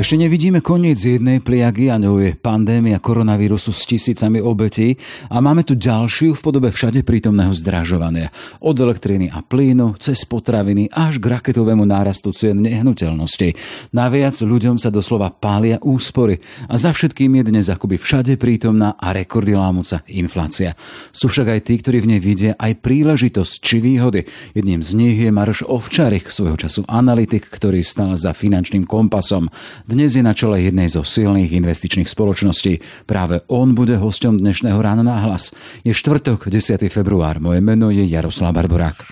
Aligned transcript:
Ešte 0.00 0.16
nevidíme 0.16 0.64
koniec 0.64 0.96
jednej 0.96 1.44
pliagy 1.44 1.92
a 1.92 2.00
ňou 2.00 2.24
je 2.24 2.32
pandémia 2.32 2.96
koronavírusu 2.96 3.68
s 3.68 3.84
tisícami 3.84 4.40
obetí 4.40 4.96
a 5.28 5.44
máme 5.44 5.60
tu 5.60 5.76
ďalšiu 5.76 6.32
v 6.32 6.40
podobe 6.40 6.72
všade 6.72 7.04
prítomného 7.04 7.52
zdražovania. 7.52 8.32
Od 8.64 8.72
elektriny 8.72 9.28
a 9.28 9.44
plynu, 9.44 10.00
cez 10.00 10.24
potraviny 10.24 10.88
až 10.88 11.20
k 11.20 11.36
raketovému 11.36 11.84
nárastu 11.84 12.32
cien 12.32 12.64
nehnuteľností. 12.64 13.52
Naviac 13.92 14.40
ľuďom 14.40 14.80
sa 14.80 14.88
doslova 14.88 15.36
pália 15.36 15.76
úspory 15.84 16.40
a 16.64 16.80
za 16.80 16.96
všetkým 16.96 17.36
je 17.36 17.52
dnes 17.52 17.68
akoby 17.68 18.00
všade 18.00 18.40
prítomná 18.40 18.96
a 18.96 19.12
rekordy 19.12 19.52
lámuca 19.52 20.00
inflácia. 20.08 20.80
Sú 21.12 21.28
však 21.28 21.52
aj 21.52 21.60
tí, 21.60 21.76
ktorí 21.76 22.00
v 22.00 22.16
nej 22.16 22.20
vidia 22.24 22.56
aj 22.56 22.80
príležitosť 22.80 23.52
či 23.60 23.84
výhody. 23.84 24.24
Jedným 24.56 24.80
z 24.80 24.96
nich 24.96 25.20
je 25.20 25.28
Maroš 25.28 25.68
Ovčarik, 25.68 26.32
svojho 26.32 26.56
času 26.56 26.88
analytik, 26.88 27.44
ktorý 27.52 27.84
stal 27.84 28.16
za 28.16 28.32
finančným 28.32 28.88
kompasom. 28.88 29.52
Dnes 29.90 30.14
je 30.14 30.22
na 30.22 30.30
čele 30.30 30.62
jednej 30.62 30.86
zo 30.86 31.02
silných 31.02 31.50
investičných 31.50 32.06
spoločností. 32.06 32.78
Práve 33.10 33.42
on 33.50 33.74
bude 33.74 33.98
hosťom 33.98 34.38
dnešného 34.38 34.78
rána 34.78 35.02
na 35.02 35.18
hlas. 35.18 35.50
Je 35.82 35.90
štvrtok, 35.90 36.46
10. 36.46 36.78
február. 36.86 37.42
Moje 37.42 37.58
meno 37.58 37.90
je 37.90 38.06
Jaroslav 38.06 38.54
Barborák. 38.54 39.02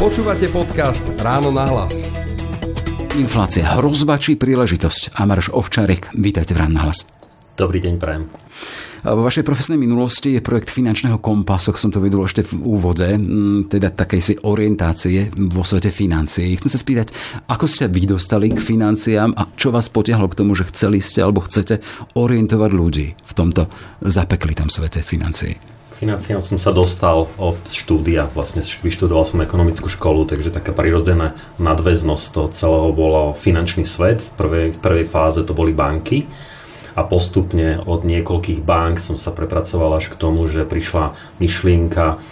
Počúvate 0.00 0.48
podcast 0.48 1.04
Ráno 1.20 1.52
na 1.52 1.68
hlas. 1.68 1.92
Inflácia, 3.20 3.68
hrozba 3.76 4.16
či 4.16 4.40
príležitosť. 4.40 5.12
A 5.12 5.28
Maroš 5.28 5.52
Ovčarik, 5.52 6.08
vítajte 6.16 6.56
v 6.56 6.64
Ráno 6.64 6.80
na 6.80 6.82
hlas. 6.88 7.04
Dobrý 7.54 7.78
deň, 7.78 7.94
prajem. 8.02 8.26
Vo 9.06 9.22
vašej 9.22 9.46
profesnej 9.46 9.78
minulosti 9.78 10.34
je 10.34 10.42
projekt 10.42 10.74
finančného 10.74 11.22
kompasu, 11.22 11.70
ak 11.70 11.78
som 11.78 11.94
to 11.94 12.02
videl 12.02 12.26
ešte 12.26 12.42
v 12.42 12.58
úvode, 12.66 13.06
teda 13.70 13.94
takej 13.94 14.20
si 14.20 14.34
orientácie 14.42 15.30
vo 15.54 15.62
svete 15.62 15.94
financií. 15.94 16.50
Chcem 16.58 16.72
sa 16.74 16.82
spýtať, 16.82 17.14
ako 17.46 17.70
ste 17.70 17.86
vy 17.86 18.10
dostali 18.10 18.50
k 18.50 18.58
financiám 18.58 19.38
a 19.38 19.46
čo 19.54 19.70
vás 19.70 19.86
potiahlo 19.86 20.26
k 20.34 20.38
tomu, 20.42 20.58
že 20.58 20.66
chceli 20.74 20.98
ste 20.98 21.22
alebo 21.22 21.46
chcete 21.46 21.78
orientovať 22.18 22.70
ľudí 22.74 23.06
v 23.14 23.32
tomto 23.38 23.70
zapeklitom 24.02 24.66
svete 24.66 25.06
financií? 25.06 25.54
financiám 25.94 26.44
som 26.44 26.60
sa 26.60 26.68
dostal 26.68 27.30
od 27.40 27.56
štúdia. 27.70 28.28
Vlastne 28.34 28.60
vyštudoval 28.60 29.24
som 29.24 29.40
ekonomickú 29.40 29.88
školu, 29.88 30.28
takže 30.28 30.52
taká 30.52 30.76
prirodzená 30.76 31.32
nadväznosť 31.56 32.24
toho 32.34 32.48
celého 32.52 32.90
bolo 32.92 33.32
finančný 33.32 33.88
svet. 33.88 34.20
V 34.20 34.30
prvej, 34.36 34.66
v 34.76 34.78
prvej 34.84 35.06
fáze 35.08 35.40
to 35.46 35.56
boli 35.56 35.72
banky 35.72 36.28
a 36.94 37.02
postupne 37.02 37.82
od 37.82 38.06
niekoľkých 38.06 38.62
bank 38.62 39.02
som 39.02 39.18
sa 39.18 39.34
prepracoval 39.34 39.98
až 39.98 40.14
k 40.14 40.18
tomu, 40.18 40.46
že 40.46 40.62
prišla 40.62 41.18
myšlienka 41.42 42.22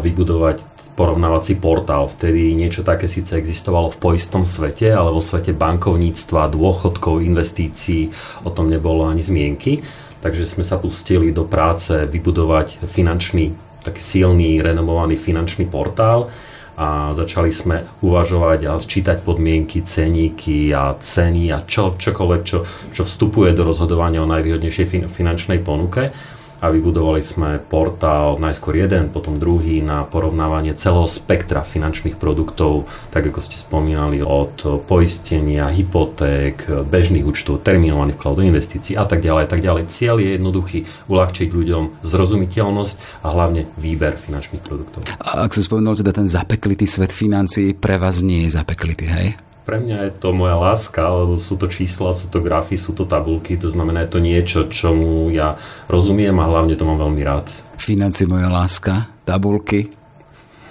vybudovať 0.00 0.62
porovnávací 0.94 1.58
portál. 1.58 2.10
Vtedy 2.10 2.54
niečo 2.54 2.86
také 2.86 3.10
síce 3.10 3.38
existovalo 3.38 3.90
v 3.90 4.00
poistom 4.00 4.42
svete, 4.46 4.90
ale 4.90 5.14
vo 5.14 5.22
svete 5.22 5.54
bankovníctva, 5.54 6.50
dôchodkov, 6.50 7.22
investícií 7.22 8.10
o 8.42 8.50
tom 8.50 8.70
nebolo 8.70 9.06
ani 9.06 9.22
zmienky. 9.22 9.82
Takže 10.18 10.50
sme 10.50 10.66
sa 10.66 10.82
pustili 10.82 11.30
do 11.30 11.46
práce 11.46 11.94
vybudovať 11.94 12.82
finančný, 12.90 13.54
taký 13.86 14.02
silný, 14.02 14.58
renomovaný 14.58 15.14
finančný 15.14 15.70
portál, 15.70 16.30
a 16.78 17.10
začali 17.10 17.50
sme 17.50 17.82
uvažovať 18.06 18.70
a 18.70 18.78
sčítať 18.78 19.26
podmienky, 19.26 19.82
ceníky 19.82 20.70
a 20.70 20.94
ceny 20.94 21.50
a 21.50 21.66
čo, 21.66 21.98
čokoľvek, 21.98 22.42
čo, 22.46 22.62
čo 22.94 23.02
vstupuje 23.02 23.50
do 23.50 23.66
rozhodovania 23.66 24.22
o 24.22 24.30
najvýhodnejšej 24.30 25.10
finančnej 25.10 25.58
ponuke 25.66 26.14
a 26.58 26.70
vybudovali 26.70 27.22
sme 27.22 27.62
portál 27.62 28.38
najskôr 28.42 28.74
jeden, 28.78 29.14
potom 29.14 29.38
druhý 29.38 29.78
na 29.78 30.02
porovnávanie 30.02 30.74
celého 30.74 31.06
spektra 31.06 31.62
finančných 31.62 32.18
produktov, 32.18 32.90
tak 33.14 33.30
ako 33.30 33.38
ste 33.42 33.56
spomínali, 33.58 34.20
od 34.22 34.84
poistenia, 34.84 35.70
hypoték, 35.70 36.66
bežných 36.86 37.24
účtov, 37.26 37.62
terminovaných 37.62 38.18
vkladov 38.18 38.46
investícií 38.46 38.98
a 38.98 39.06
tak 39.06 39.22
ďalej, 39.22 39.50
tak 39.50 39.62
ďalej. 39.62 39.90
Cieľ 39.90 40.18
je 40.18 40.30
jednoduchý, 40.34 40.78
uľahčiť 41.06 41.48
ľuďom 41.48 42.02
zrozumiteľnosť 42.02 42.94
a 43.22 43.26
hlavne 43.30 43.70
výber 43.78 44.18
finančných 44.18 44.62
produktov. 44.62 45.06
A 45.22 45.46
ak 45.46 45.54
sa 45.54 45.62
spomenul 45.62 45.96
teda 45.96 46.12
ten 46.12 46.26
zapeklitý 46.26 46.84
svet 46.84 47.14
financií, 47.14 47.72
pre 47.72 47.96
vás 47.96 48.20
nie 48.20 48.46
je 48.46 48.54
zapeklitý, 48.58 49.06
hej? 49.08 49.28
Pre 49.68 49.84
mňa 49.84 50.08
je 50.08 50.12
to 50.16 50.32
moja 50.32 50.56
láska, 50.56 51.04
lebo 51.04 51.36
sú 51.36 51.60
to 51.60 51.68
čísla, 51.68 52.16
sú 52.16 52.32
to 52.32 52.40
grafy, 52.40 52.80
sú 52.80 52.96
to 52.96 53.04
tabulky, 53.04 53.60
to 53.60 53.68
znamená, 53.68 54.08
je 54.08 54.16
to 54.16 54.20
niečo, 54.24 54.58
čomu 54.72 55.28
ja 55.28 55.60
rozumiem 55.92 56.32
a 56.40 56.48
hlavne 56.48 56.72
to 56.72 56.88
mám 56.88 56.96
veľmi 56.96 57.20
rád. 57.20 57.52
Financie 57.76 58.24
moja 58.24 58.48
láska, 58.48 59.12
tabulky, 59.28 59.92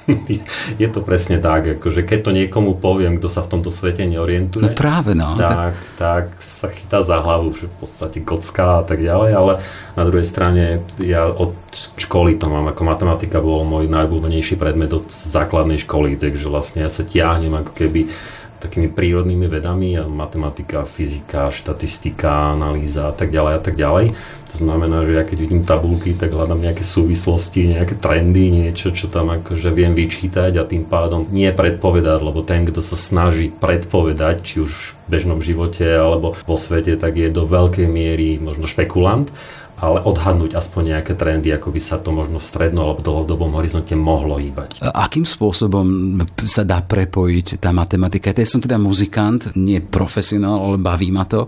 je 0.82 0.88
to 0.88 1.04
presne 1.04 1.44
tak, 1.44 1.78
akože 1.80 2.08
keď 2.08 2.20
to 2.24 2.32
niekomu 2.32 2.80
poviem, 2.80 3.20
kto 3.20 3.28
sa 3.28 3.44
v 3.44 3.52
tomto 3.60 3.70
svete 3.70 4.08
neorientuje, 4.08 4.72
no 4.72 4.72
práve 4.72 5.12
no, 5.12 5.36
tak, 5.36 5.76
tak 6.00 6.26
sa 6.40 6.72
chytá 6.72 7.04
za 7.04 7.20
hlavu, 7.20 7.52
že 7.54 7.68
v 7.68 7.76
podstate 7.84 8.24
kocka 8.24 8.82
a 8.82 8.84
tak 8.88 9.04
ďalej, 9.04 9.32
ale 9.36 9.54
na 10.00 10.04
druhej 10.08 10.28
strane 10.28 10.88
ja 11.04 11.28
od 11.28 11.54
školy 12.00 12.40
to 12.40 12.48
mám, 12.48 12.72
ako 12.72 12.82
matematika 12.88 13.44
bol 13.44 13.68
môj 13.68 13.92
najobľúbenejší 13.92 14.56
predmet 14.56 14.96
od 14.96 15.12
základnej 15.12 15.84
školy, 15.84 16.16
takže 16.16 16.48
vlastne 16.48 16.88
ja 16.88 16.90
sa 16.92 17.04
tiahnem 17.04 17.52
ako 17.52 17.72
keby 17.76 18.08
takými 18.58 18.90
prírodnými 18.90 19.46
vedami, 19.46 19.98
matematika, 20.10 20.84
fyzika, 20.84 21.54
štatistika, 21.54 22.58
analýza 22.58 23.10
a 23.10 23.14
tak 23.14 23.30
ďalej 23.30 23.54
a 23.54 23.62
tak 23.62 23.76
ďalej. 23.78 24.06
To 24.48 24.56
znamená, 24.58 25.06
že 25.06 25.14
ja 25.14 25.24
keď 25.28 25.38
vidím 25.44 25.62
tabulky, 25.68 26.18
tak 26.18 26.34
hľadám 26.34 26.58
nejaké 26.58 26.82
súvislosti, 26.82 27.78
nejaké 27.78 28.00
trendy, 28.00 28.50
niečo, 28.50 28.90
čo 28.90 29.12
tam 29.12 29.30
akože 29.30 29.70
viem 29.70 29.94
vyčítať 29.94 30.58
a 30.58 30.66
tým 30.66 30.88
pádom 30.88 31.30
nie 31.30 31.54
predpovedať, 31.54 32.20
lebo 32.24 32.42
ten, 32.42 32.66
kto 32.66 32.82
sa 32.82 32.98
snaží 32.98 33.54
predpovedať, 33.54 34.36
či 34.42 34.56
už 34.64 34.72
v 34.74 35.08
bežnom 35.08 35.40
živote 35.40 35.86
alebo 35.86 36.34
vo 36.34 36.58
svete, 36.58 36.98
tak 36.98 37.16
je 37.20 37.30
do 37.30 37.46
veľkej 37.46 37.86
miery 37.86 38.42
možno 38.42 38.66
špekulant 38.66 39.30
ale 39.78 40.02
odhadnúť 40.02 40.58
aspoň 40.58 40.98
nejaké 40.98 41.14
trendy, 41.14 41.54
ako 41.54 41.70
by 41.70 41.82
sa 41.82 42.02
to 42.02 42.10
možno 42.10 42.42
v 42.42 42.48
strednom 42.50 42.82
alebo 42.82 43.06
dlhodobom 43.06 43.54
horizonte 43.54 43.94
mohlo 43.94 44.42
hýbať. 44.42 44.82
Akým 44.82 45.22
spôsobom 45.22 46.18
sa 46.50 46.66
dá 46.66 46.82
prepojiť 46.82 47.62
tá 47.62 47.70
matematika? 47.70 48.34
Ja 48.34 48.50
som 48.50 48.58
teda 48.58 48.82
muzikant, 48.82 49.54
nie 49.54 49.78
profesionál, 49.78 50.58
ale 50.58 50.82
baví 50.82 51.14
ma 51.14 51.30
to. 51.30 51.46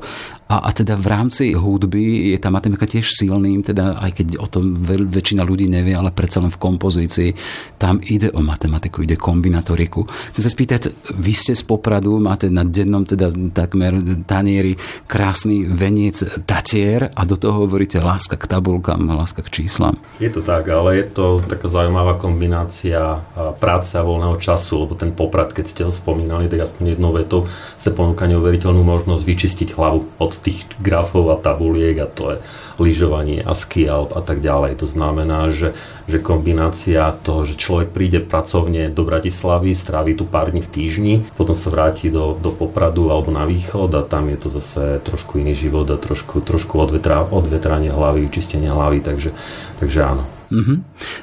A, 0.50 0.66
a 0.66 0.74
teda 0.74 0.98
v 0.98 1.08
rámci 1.14 1.54
hudby 1.54 2.34
je 2.34 2.38
tá 2.42 2.50
matematika 2.50 2.90
tiež 2.90 3.14
silným, 3.14 3.62
teda 3.62 4.02
aj 4.02 4.18
keď 4.18 4.28
o 4.42 4.50
tom 4.50 4.74
veľ, 4.74 5.06
väčšina 5.06 5.46
ľudí 5.46 5.70
nevie, 5.70 5.94
ale 5.94 6.10
predsa 6.10 6.42
len 6.42 6.50
v 6.50 6.58
kompozícii, 6.58 7.38
tam 7.78 8.02
ide 8.02 8.34
o 8.34 8.42
matematiku, 8.42 9.06
ide 9.06 9.14
kombinatoriku. 9.14 10.10
Chcem 10.10 10.42
sa 10.42 10.50
spýtať, 10.50 11.14
vy 11.14 11.34
ste 11.38 11.54
z 11.54 11.62
Popradu, 11.70 12.18
máte 12.18 12.50
na 12.50 12.66
dennom 12.66 13.06
teda 13.06 13.30
takmer 13.54 14.02
tanieri 14.26 14.74
krásny 15.06 15.70
veniec 15.70 16.18
tatier 16.50 17.14
a 17.14 17.22
do 17.30 17.38
toho 17.38 17.70
hovoríte 17.70 18.02
láska 18.02 18.34
k 18.34 18.50
tabulkám, 18.50 19.06
láska 19.06 19.46
k 19.46 19.54
číslam. 19.54 20.02
Je 20.18 20.34
to 20.34 20.42
tak, 20.42 20.66
ale 20.66 21.06
je 21.06 21.14
to 21.14 21.46
taká 21.46 21.70
zaujímavá 21.70 22.18
kombinácia 22.18 23.22
práce 23.62 23.94
a 23.94 24.02
voľného 24.02 24.42
času, 24.42 24.82
lebo 24.82 24.98
ten 24.98 25.14
Poprad, 25.14 25.54
keď 25.54 25.66
ste 25.70 25.86
ho 25.86 25.94
spomínali, 25.94 26.50
tak 26.50 26.66
aspoň 26.66 26.98
jednou 26.98 27.14
vetou 27.14 27.46
sa 27.78 27.94
ponúka 27.94 28.26
neuveriteľnú 28.26 28.82
možnosť 28.82 29.22
vyčistiť 29.22 29.78
hlavu 29.78 30.18
od 30.18 30.39
tých 30.40 30.60
grafov 30.80 31.30
a 31.32 31.38
tabuliek 31.38 32.00
a 32.00 32.08
to 32.08 32.36
je 32.36 32.38
lyžovanie 32.80 33.44
a 33.44 33.52
ski 33.52 33.86
alp 33.88 34.16
a 34.16 34.22
tak 34.24 34.40
ďalej. 34.40 34.80
To 34.80 34.88
znamená, 34.88 35.52
že, 35.52 35.76
že 36.08 36.24
kombinácia 36.24 37.12
toho, 37.22 37.44
že 37.44 37.60
človek 37.60 37.92
príde 37.92 38.20
pracovne 38.24 38.88
do 38.90 39.04
Bratislavy, 39.04 39.76
strávi 39.76 40.16
tu 40.16 40.24
pár 40.24 40.56
dní 40.56 40.64
v 40.64 40.72
týždni, 40.72 41.14
potom 41.36 41.54
sa 41.54 41.70
vráti 41.70 42.08
do, 42.08 42.36
do 42.40 42.50
Popradu 42.56 43.12
alebo 43.12 43.30
na 43.30 43.44
východ 43.44 43.92
a 43.96 44.08
tam 44.08 44.32
je 44.32 44.38
to 44.40 44.50
zase 44.50 45.04
trošku 45.04 45.40
iný 45.44 45.54
život 45.54 45.88
a 45.92 46.00
trošku, 46.00 46.42
trošku 46.42 46.80
odvetra, 46.80 47.28
odvetranie 47.28 47.92
hlavy, 47.92 48.32
čistenie 48.32 48.72
hlavy, 48.72 49.04
takže, 49.04 49.36
takže 49.78 50.00
áno. 50.02 50.26
Mm-hmm. 50.50 50.78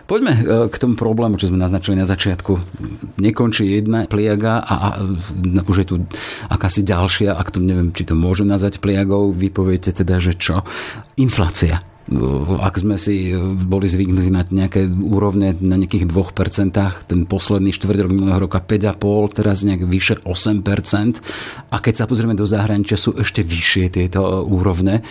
Poďme 0.07 0.33
e, 0.33 0.43
k 0.71 0.77
tomu 0.79 0.95
problému, 0.95 1.35
čo 1.35 1.51
sme 1.51 1.59
naznačili 1.59 1.99
na 1.99 2.07
začiatku. 2.07 2.63
Nekončí 3.19 3.67
jedna 3.67 4.07
pliaga 4.07 4.63
a, 4.63 4.75
a 4.79 4.89
už 5.67 5.77
je 5.83 5.87
tu 5.87 5.95
akási 6.47 6.87
ďalšia, 6.87 7.35
ak 7.35 7.51
to 7.51 7.59
neviem, 7.59 7.91
či 7.91 8.07
to 8.07 8.15
môže 8.15 8.47
nazvať 8.47 8.79
pliagou, 9.07 9.31
vy 9.31 9.49
poviete 9.55 9.95
teda, 9.95 10.19
že 10.19 10.35
čo? 10.35 10.67
Inflácia 11.23 11.79
ak 12.63 12.87
sme 12.87 12.95
si 12.95 13.35
boli 13.67 13.91
zvyknutí 13.91 14.31
na 14.31 14.47
nejaké 14.47 14.87
úrovne 14.87 15.59
na 15.59 15.75
nejakých 15.75 16.07
2%, 16.07 17.11
ten 17.11 17.27
posledný 17.27 17.75
štvrť 17.75 18.07
rok 18.07 18.13
minulého 18.15 18.47
roka 18.47 18.63
5,5%, 18.63 19.35
teraz 19.35 19.67
nejak 19.67 19.83
vyše 19.91 20.15
8%. 20.23 21.19
A 21.67 21.77
keď 21.83 21.95
sa 21.99 22.07
pozrieme 22.07 22.39
do 22.39 22.47
zahraničia, 22.47 22.95
sú 22.95 23.19
ešte 23.19 23.43
vyššie 23.43 23.91
tieto 23.91 24.23
úrovne. 24.47 25.03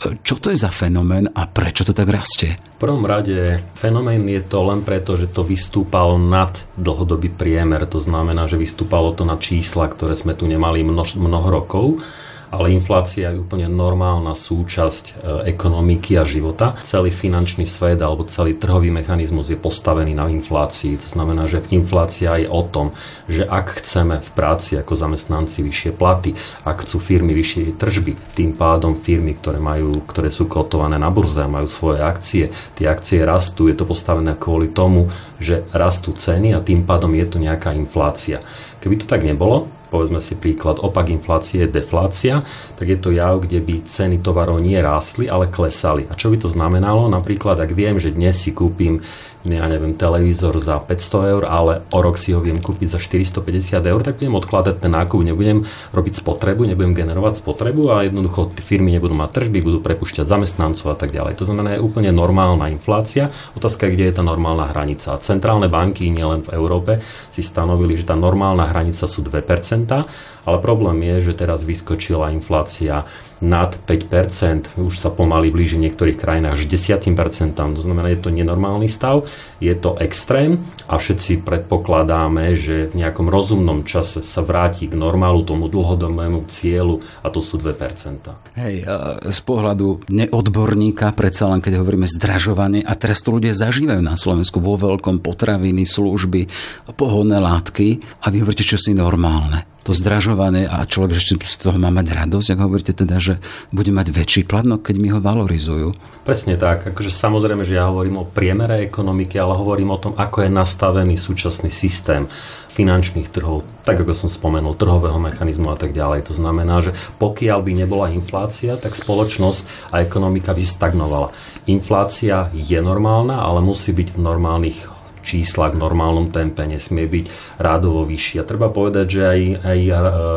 Čo 0.00 0.42
to 0.42 0.50
je 0.50 0.58
za 0.58 0.74
fenomén 0.74 1.30
a 1.30 1.46
prečo 1.46 1.86
to 1.86 1.94
tak 1.94 2.10
rastie? 2.10 2.58
V 2.58 2.82
prvom 2.82 3.06
rade 3.06 3.62
fenomén 3.78 4.26
je 4.26 4.42
to 4.42 4.64
len 4.66 4.82
preto, 4.82 5.14
že 5.14 5.30
to 5.30 5.46
vystúpalo 5.46 6.18
nad 6.18 6.50
dlhodobý 6.74 7.30
priemer. 7.30 7.86
To 7.86 8.02
znamená, 8.02 8.50
že 8.50 8.58
vystúpalo 8.58 9.14
to 9.14 9.22
na 9.22 9.38
čísla, 9.38 9.86
ktoré 9.86 10.18
sme 10.18 10.34
tu 10.34 10.50
nemali 10.50 10.82
množ, 10.82 11.14
mnoho 11.14 11.46
rokov 11.46 12.02
ale 12.50 12.74
inflácia 12.74 13.30
je 13.30 13.38
úplne 13.38 13.70
normálna 13.70 14.34
súčasť 14.34 15.04
e, 15.06 15.12
ekonomiky 15.54 16.18
a 16.18 16.26
života. 16.26 16.74
Celý 16.82 17.14
finančný 17.14 17.62
svet 17.62 18.02
alebo 18.02 18.26
celý 18.26 18.58
trhový 18.58 18.90
mechanizmus 18.90 19.54
je 19.54 19.58
postavený 19.58 20.18
na 20.18 20.26
inflácii. 20.26 20.98
To 20.98 21.08
znamená, 21.14 21.46
že 21.46 21.62
inflácia 21.70 22.34
je 22.42 22.50
o 22.50 22.62
tom, 22.66 22.90
že 23.30 23.46
ak 23.46 23.78
chceme 23.78 24.18
v 24.18 24.30
práci 24.34 24.74
ako 24.74 24.98
zamestnanci 24.98 25.62
vyššie 25.62 25.90
platy, 25.94 26.34
ak 26.66 26.82
chcú 26.82 26.98
firmy 26.98 27.38
vyššie 27.38 27.78
tržby, 27.78 28.34
tým 28.34 28.58
pádom 28.58 28.98
firmy, 28.98 29.38
ktoré, 29.38 29.62
majú, 29.62 30.02
ktoré 30.02 30.26
sú 30.26 30.50
kotované 30.50 30.98
na 30.98 31.08
burze 31.08 31.38
a 31.38 31.46
majú 31.46 31.70
svoje 31.70 32.02
akcie, 32.02 32.50
tie 32.74 32.90
akcie 32.90 33.22
rastú, 33.22 33.70
je 33.70 33.78
to 33.78 33.86
postavené 33.86 34.34
kvôli 34.34 34.74
tomu, 34.74 35.06
že 35.38 35.62
rastú 35.70 36.10
ceny 36.18 36.58
a 36.58 36.60
tým 36.60 36.82
pádom 36.82 37.14
je 37.14 37.26
tu 37.30 37.38
nejaká 37.38 37.70
inflácia. 37.78 38.42
Keby 38.82 39.04
to 39.04 39.06
tak 39.06 39.22
nebolo, 39.22 39.70
povedzme 39.90 40.22
si 40.22 40.38
príklad, 40.38 40.78
opak 40.78 41.10
inflácie 41.10 41.66
je 41.66 41.74
deflácia, 41.74 42.46
tak 42.78 42.86
je 42.86 42.96
to 42.96 43.10
jav, 43.10 43.42
kde 43.42 43.58
by 43.60 43.82
ceny 43.84 44.22
tovarov 44.22 44.62
nie 44.62 44.78
rástli, 44.78 45.26
ale 45.26 45.50
klesali. 45.50 46.06
A 46.06 46.14
čo 46.14 46.30
by 46.30 46.40
to 46.40 46.48
znamenalo? 46.48 47.10
Napríklad, 47.10 47.58
ak 47.58 47.74
viem, 47.74 47.98
že 47.98 48.14
dnes 48.14 48.38
si 48.38 48.54
kúpim 48.54 49.02
ja 49.48 49.64
neviem, 49.64 49.96
televízor 49.96 50.52
za 50.60 50.76
500 50.76 51.32
eur, 51.32 51.42
ale 51.48 51.80
o 51.88 51.98
rok 52.04 52.20
si 52.20 52.36
ho 52.36 52.44
viem 52.44 52.60
kúpiť 52.60 52.92
za 52.92 52.98
450 53.00 53.80
eur, 53.88 54.00
tak 54.04 54.20
budem 54.20 54.36
odkladať 54.36 54.84
ten 54.84 54.92
nákup, 54.92 55.16
nebudem 55.24 55.64
robiť 55.96 56.20
spotrebu, 56.20 56.68
nebudem 56.68 56.92
generovať 56.92 57.40
spotrebu 57.40 57.88
a 57.88 58.04
jednoducho 58.04 58.52
firmy 58.60 58.92
nebudú 58.92 59.16
mať 59.16 59.40
tržby, 59.40 59.64
budú 59.64 59.80
prepušťať 59.80 60.28
zamestnancov 60.28 60.92
a 60.92 60.96
tak 60.96 61.16
ďalej. 61.16 61.40
To 61.40 61.48
znamená, 61.48 61.80
je 61.80 61.80
úplne 61.80 62.12
normálna 62.12 62.68
inflácia. 62.68 63.32
Otázka 63.56 63.88
je, 63.88 63.96
kde 63.96 64.04
je 64.12 64.14
tá 64.20 64.22
normálna 64.24 64.68
hranica. 64.68 65.16
Centrálne 65.24 65.72
banky, 65.72 66.12
nielen 66.12 66.44
v 66.44 66.52
Európe, 66.52 67.00
si 67.32 67.40
stanovili, 67.40 67.96
že 67.96 68.04
tá 68.04 68.20
normálna 68.20 68.68
hranica 68.68 69.08
sú 69.08 69.24
2%, 69.24 69.79
tá 69.86 70.06
ale 70.50 70.58
problém 70.58 70.98
je, 71.06 71.30
že 71.30 71.38
teraz 71.38 71.62
vyskočila 71.62 72.34
inflácia 72.34 73.06
nad 73.38 73.72
5%, 73.86 74.82
už 74.82 74.98
sa 74.98 75.08
pomaly 75.08 75.48
blíži 75.54 75.78
v 75.78 75.88
niektorých 75.88 76.18
krajinách 76.18 76.58
až 76.58 76.66
10%, 76.66 77.54
to 77.54 77.82
znamená, 77.86 78.10
je 78.12 78.20
to 78.20 78.34
nenormálny 78.34 78.90
stav, 78.90 79.30
je 79.62 79.72
to 79.78 79.94
extrém 80.02 80.60
a 80.90 80.98
všetci 80.98 81.46
predpokladáme, 81.46 82.52
že 82.58 82.90
v 82.90 83.00
nejakom 83.00 83.30
rozumnom 83.30 83.86
čase 83.86 84.20
sa 84.26 84.42
vráti 84.44 84.90
k 84.90 84.98
normálu, 84.98 85.46
tomu 85.46 85.70
dlhodobému 85.72 86.50
cieľu 86.50 87.00
a 87.24 87.30
to 87.32 87.38
sú 87.40 87.56
2%. 87.56 88.58
Hej, 88.58 88.84
z 89.24 89.40
pohľadu 89.46 90.04
neodborníka, 90.10 91.14
predsa 91.16 91.48
len 91.48 91.64
keď 91.64 91.80
hovoríme 91.80 92.10
zdražovanie, 92.10 92.84
a 92.84 92.92
teraz 92.98 93.24
to 93.24 93.32
ľudia 93.32 93.56
zažívajú 93.56 94.02
na 94.04 94.18
Slovensku 94.18 94.60
vo 94.60 94.76
veľkom 94.76 95.24
potraviny, 95.24 95.88
služby, 95.88 96.50
pohodné 96.92 97.40
látky 97.40 98.20
a 98.20 98.28
vy 98.28 98.44
hovoríte, 98.44 98.68
čo 98.68 98.76
si 98.76 98.92
normálne 98.92 99.64
to 99.80 99.96
zdražované 99.96 100.68
a 100.68 100.84
človek 100.84 101.16
ešte 101.16 101.40
z 101.40 101.56
toho 101.68 101.76
má 101.80 101.88
mať 101.88 102.12
radosť, 102.12 102.48
ak 102.52 102.60
hovoríte 102.60 102.92
teda, 102.92 103.16
že 103.16 103.40
bude 103.72 103.88
mať 103.90 104.12
väčší 104.12 104.42
plat, 104.44 104.68
no 104.68 104.76
keď 104.76 104.96
mi 105.00 105.08
ho 105.08 105.20
valorizujú. 105.24 105.96
Presne 106.20 106.60
tak, 106.60 106.84
akože 106.84 107.08
samozrejme, 107.08 107.64
že 107.64 107.80
ja 107.80 107.88
hovorím 107.88 108.20
o 108.20 108.28
priemere 108.28 108.84
ekonomiky, 108.84 109.40
ale 109.40 109.56
hovorím 109.56 109.96
o 109.96 110.00
tom, 110.00 110.12
ako 110.12 110.44
je 110.44 110.50
nastavený 110.52 111.16
súčasný 111.16 111.72
systém 111.72 112.28
finančných 112.70 113.32
trhov, 113.32 113.64
tak 113.82 114.04
ako 114.04 114.12
som 114.14 114.28
spomenul, 114.30 114.76
trhového 114.76 115.16
mechanizmu 115.16 115.72
a 115.72 115.76
tak 115.80 115.96
ďalej. 115.96 116.28
To 116.30 116.36
znamená, 116.36 116.84
že 116.84 116.94
pokiaľ 117.18 117.58
by 117.64 117.72
nebola 117.72 118.12
inflácia, 118.12 118.76
tak 118.76 118.94
spoločnosť 118.94 119.90
a 119.90 120.04
ekonomika 120.04 120.52
by 120.52 120.62
stagnovala. 120.62 121.32
Inflácia 121.66 122.52
je 122.52 122.78
normálna, 122.78 123.40
ale 123.40 123.64
musí 123.64 123.90
byť 123.90 124.14
v 124.14 124.18
normálnych 124.20 124.99
čísla 125.22 125.72
v 125.72 125.80
normálnom 125.80 126.28
tempe, 126.32 126.66
nesmie 126.66 127.06
byť 127.06 127.24
rádovo 127.60 128.04
vyšší. 128.04 128.40
A 128.40 128.48
treba 128.48 128.72
povedať, 128.72 129.06
že 129.08 129.22
aj, 129.24 129.40
aj 129.64 129.80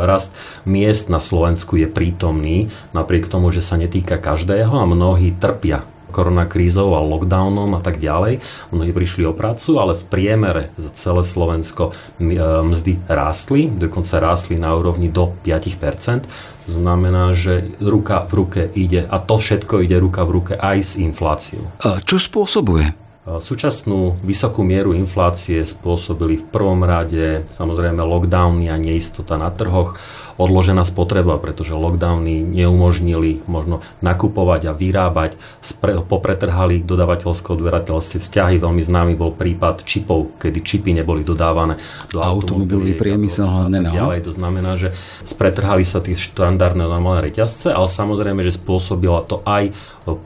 rast 0.08 0.32
miest 0.68 1.08
na 1.08 1.20
Slovensku 1.20 1.80
je 1.80 1.88
prítomný, 1.90 2.72
napriek 2.92 3.28
tomu, 3.28 3.50
že 3.50 3.64
sa 3.64 3.80
netýka 3.80 4.20
každého 4.20 4.74
a 4.74 4.86
mnohí 4.86 5.36
trpia 5.38 5.88
koronakrízou 6.14 6.94
a 6.94 7.02
lockdownom 7.02 7.74
a 7.74 7.82
tak 7.82 7.98
ďalej. 7.98 8.46
Mnohí 8.70 8.94
prišli 8.94 9.26
o 9.26 9.34
prácu, 9.34 9.82
ale 9.82 9.98
v 9.98 10.06
priemere 10.06 10.70
za 10.78 10.94
celé 10.94 11.26
Slovensko 11.26 11.90
e, 11.90 12.38
mzdy 12.62 13.02
rástli, 13.10 13.74
dokonca 13.74 14.22
rástli 14.22 14.62
na 14.62 14.78
úrovni 14.78 15.10
do 15.10 15.34
5%. 15.42 16.30
To 16.64 16.72
znamená, 16.72 17.34
že 17.34 17.76
ruka 17.82 18.24
v 18.30 18.32
ruke 18.38 18.62
ide 18.78 19.04
a 19.10 19.18
to 19.20 19.42
všetko 19.42 19.84
ide 19.84 19.98
ruka 19.98 20.24
v 20.24 20.32
ruke 20.40 20.54
aj 20.56 20.78
s 20.80 20.92
infláciou. 20.96 21.66
A 21.82 22.00
čo 22.00 22.22
spôsobuje 22.22 23.03
Súčasnú 23.24 24.20
vysokú 24.20 24.68
mieru 24.68 24.92
inflácie 24.92 25.64
spôsobili 25.64 26.44
v 26.44 26.46
prvom 26.52 26.84
rade 26.84 27.48
samozrejme 27.56 28.04
lockdowny 28.04 28.68
a 28.68 28.76
neistota 28.76 29.40
na 29.40 29.48
trhoch, 29.48 29.96
odložená 30.36 30.84
spotreba, 30.84 31.40
pretože 31.40 31.72
lockdowny 31.72 32.44
neumožnili 32.44 33.48
možno 33.48 33.80
nakupovať 34.04 34.68
a 34.68 34.76
vyrábať, 34.76 35.40
popretrhali 36.12 36.84
dodavateľsko 36.84 37.56
odberateľstve 37.56 38.20
vzťahy. 38.20 38.60
Veľmi 38.60 38.84
známy 38.84 39.14
bol 39.16 39.32
prípad 39.32 39.88
čipov, 39.88 40.36
kedy 40.44 40.60
čipy 40.60 40.92
neboli 40.92 41.24
dodávané 41.24 41.80
do 42.12 42.20
automobilový 42.20 43.00
priemysel. 43.00 43.48
No. 43.72 43.72
Ďalej. 43.72 44.20
To 44.28 44.36
znamená, 44.36 44.76
že 44.76 44.92
spretrhali 45.24 45.88
sa 45.88 46.04
tie 46.04 46.20
štandardné 46.20 46.84
normálne 46.92 47.24
reťazce, 47.24 47.72
ale 47.72 47.88
samozrejme, 47.88 48.44
že 48.44 48.52
spôsobila 48.52 49.24
to 49.24 49.40
aj 49.48 49.72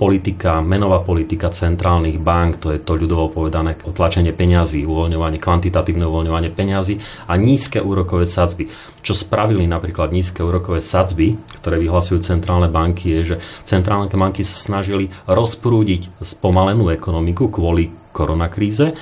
politika, 0.02 0.66
menová 0.66 1.06
politika 1.06 1.54
centrálnych 1.54 2.18
bank, 2.18 2.58
to 2.58 2.74
je 2.74 2.82
to 2.88 2.96
ľudovo 2.96 3.28
povedané 3.28 3.76
tlačenie 3.76 4.32
peňazí, 4.32 4.88
uvoľňovanie, 4.88 5.44
kvantitatívne 5.44 6.08
uvoľňovanie 6.08 6.48
peňazí 6.56 7.04
a 7.28 7.36
nízke 7.36 7.84
úrokové 7.84 8.24
sadzby. 8.24 8.72
Čo 9.04 9.12
spravili 9.12 9.68
napríklad 9.68 10.16
nízke 10.16 10.40
úrokové 10.40 10.80
sadzby, 10.80 11.36
ktoré 11.60 11.84
vyhlasujú 11.84 12.24
centrálne 12.24 12.72
banky, 12.72 13.20
je, 13.20 13.36
že 13.36 13.38
centrálne 13.68 14.08
banky 14.08 14.48
sa 14.48 14.56
snažili 14.56 15.12
rozprúdiť 15.28 16.24
spomalenú 16.24 16.88
ekonomiku 16.96 17.52
kvôli 17.52 17.92
koronakríze 18.16 18.96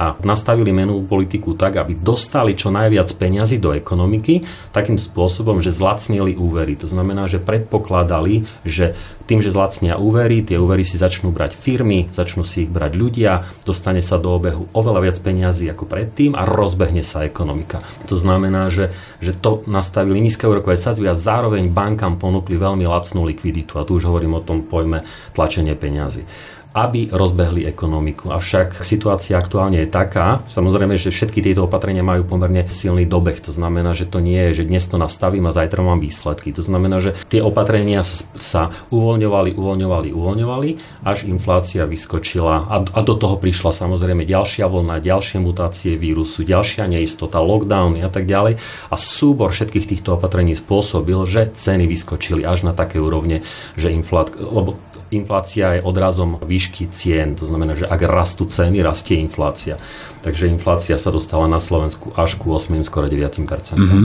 a 0.00 0.16
nastavili 0.24 0.72
menovú 0.72 1.04
politiku 1.04 1.52
tak, 1.52 1.76
aby 1.76 1.92
dostali 1.92 2.56
čo 2.56 2.72
najviac 2.72 3.12
peňazí 3.20 3.60
do 3.60 3.76
ekonomiky 3.76 4.48
takým 4.72 4.96
spôsobom, 4.96 5.60
že 5.60 5.76
zlacnili 5.76 6.40
úvery. 6.40 6.72
To 6.80 6.88
znamená, 6.88 7.28
že 7.28 7.36
predpokladali, 7.36 8.48
že 8.64 8.96
tým, 9.28 9.44
že 9.44 9.52
zlacnia 9.52 10.00
úvery, 10.00 10.40
tie 10.40 10.56
úvery 10.56 10.88
si 10.88 10.96
začnú 10.96 11.28
brať 11.28 11.52
firmy, 11.52 12.08
začnú 12.08 12.48
si 12.48 12.64
ich 12.64 12.72
brať 12.72 12.96
ľudia, 12.96 13.44
dostane 13.68 14.00
sa 14.00 14.16
do 14.16 14.32
obehu 14.32 14.72
oveľa 14.72 15.04
viac 15.04 15.16
peňazí 15.20 15.68
ako 15.68 15.84
predtým 15.84 16.32
a 16.32 16.48
rozbehne 16.48 17.04
sa 17.04 17.28
ekonomika. 17.28 17.84
To 18.08 18.16
znamená, 18.16 18.72
že, 18.72 18.96
že 19.20 19.36
to 19.36 19.60
nastavili 19.68 20.18
nízke 20.24 20.48
úrokové 20.48 20.80
sadzby 20.80 21.12
a 21.12 21.14
zároveň 21.14 21.68
bankám 21.68 22.16
ponúkli 22.16 22.56
veľmi 22.56 22.88
lacnú 22.88 23.28
likviditu. 23.28 23.76
A 23.76 23.84
tu 23.84 24.00
už 24.00 24.08
hovorím 24.08 24.40
o 24.40 24.42
tom 24.42 24.64
pojme 24.64 25.04
tlačenie 25.36 25.76
peňazí 25.76 26.24
aby 26.70 27.10
rozbehli 27.10 27.66
ekonomiku. 27.66 28.30
Avšak 28.30 28.86
situácia 28.86 29.34
aktuálne 29.34 29.82
je 29.82 29.90
taká, 29.90 30.46
samozrejme, 30.54 30.94
že 30.94 31.10
všetky 31.10 31.42
tieto 31.42 31.66
opatrenia 31.66 32.06
majú 32.06 32.22
pomerne 32.22 32.70
silný 32.70 33.10
dobeh. 33.10 33.42
To 33.42 33.50
znamená, 33.50 33.90
že 33.90 34.06
to 34.06 34.22
nie 34.22 34.38
je, 34.50 34.62
že 34.62 34.68
dnes 34.70 34.86
to 34.86 34.94
nastavím 34.94 35.50
a 35.50 35.56
zajtra 35.56 35.82
mám 35.82 35.98
výsledky. 35.98 36.54
To 36.54 36.62
znamená, 36.62 37.02
že 37.02 37.18
tie 37.26 37.42
opatrenia 37.42 38.06
sa, 38.38 38.70
uvoľňovali, 38.94 39.58
uvoľňovali, 39.58 40.08
uvoľňovali, 40.14 40.68
až 41.02 41.26
inflácia 41.26 41.82
vyskočila 41.90 42.70
a, 42.70 43.00
do 43.02 43.14
toho 43.18 43.34
prišla 43.34 43.74
samozrejme 43.74 44.22
ďalšia 44.22 44.70
vlna, 44.70 45.02
ďalšie 45.02 45.42
mutácie 45.42 45.98
vírusu, 45.98 46.46
ďalšia 46.46 46.86
neistota, 46.86 47.42
lockdowny 47.42 48.06
a 48.06 48.10
tak 48.12 48.30
ďalej. 48.30 48.62
A 48.90 48.94
súbor 48.94 49.50
všetkých 49.50 49.90
týchto 49.90 50.14
opatrení 50.14 50.54
spôsobil, 50.54 51.18
že 51.26 51.50
ceny 51.50 51.90
vyskočili 51.90 52.46
až 52.46 52.62
na 52.62 52.72
také 52.78 53.02
úrovne, 53.02 53.42
že 53.74 53.90
inflát, 53.90 54.30
lebo 54.38 54.78
inflácia 55.10 55.78
je 55.78 55.80
odrazom 55.82 56.38
výšky 56.42 56.90
cien. 56.94 57.34
To 57.38 57.46
znamená, 57.46 57.74
že 57.74 57.86
ak 57.86 58.00
rastú 58.06 58.46
ceny, 58.46 58.82
rastie 58.82 59.18
inflácia. 59.18 59.76
Takže 60.20 60.52
inflácia 60.52 61.00
sa 61.00 61.08
dostala 61.08 61.48
na 61.48 61.56
Slovensku 61.56 62.12
až 62.12 62.36
ku 62.36 62.52
8, 62.52 62.76
skoro 62.84 63.08
9 63.08 63.40
mm-hmm. 63.40 64.04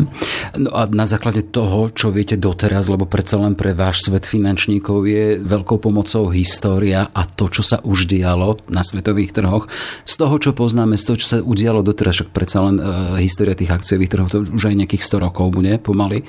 No 0.63 0.69
a 0.71 0.87
na 0.87 1.05
základe 1.05 1.43
toho, 1.43 1.91
čo 1.91 2.09
viete 2.09 2.39
doteraz, 2.39 2.87
lebo 2.87 3.03
predsa 3.03 3.35
len 3.35 3.53
pre 3.53 3.75
váš 3.75 4.07
svet 4.07 4.23
finančníkov 4.23 5.03
je 5.05 5.25
veľkou 5.43 5.77
pomocou 5.77 6.31
história 6.31 7.11
a 7.11 7.21
to, 7.27 7.51
čo 7.51 7.61
sa 7.61 7.83
už 7.83 8.07
dialo 8.07 8.57
na 8.71 8.81
svetových 8.81 9.35
trhoch. 9.35 9.67
Z 10.07 10.15
toho, 10.15 10.35
čo 10.39 10.55
poznáme, 10.55 10.95
z 10.95 11.03
toho, 11.03 11.17
čo 11.19 11.27
sa 11.27 11.37
udialo 11.43 11.83
doteraz, 11.83 12.23
však 12.23 12.29
predsa 12.31 12.63
len 12.63 12.79
e, 12.79 12.83
história 13.27 13.53
tých 13.53 13.75
akciových 13.75 14.11
trhov, 14.11 14.31
to 14.31 14.47
už 14.47 14.71
aj 14.71 14.75
nejakých 14.79 15.03
100 15.03 15.25
rokov 15.27 15.51
bude 15.51 15.75
pomaly. 15.83 16.23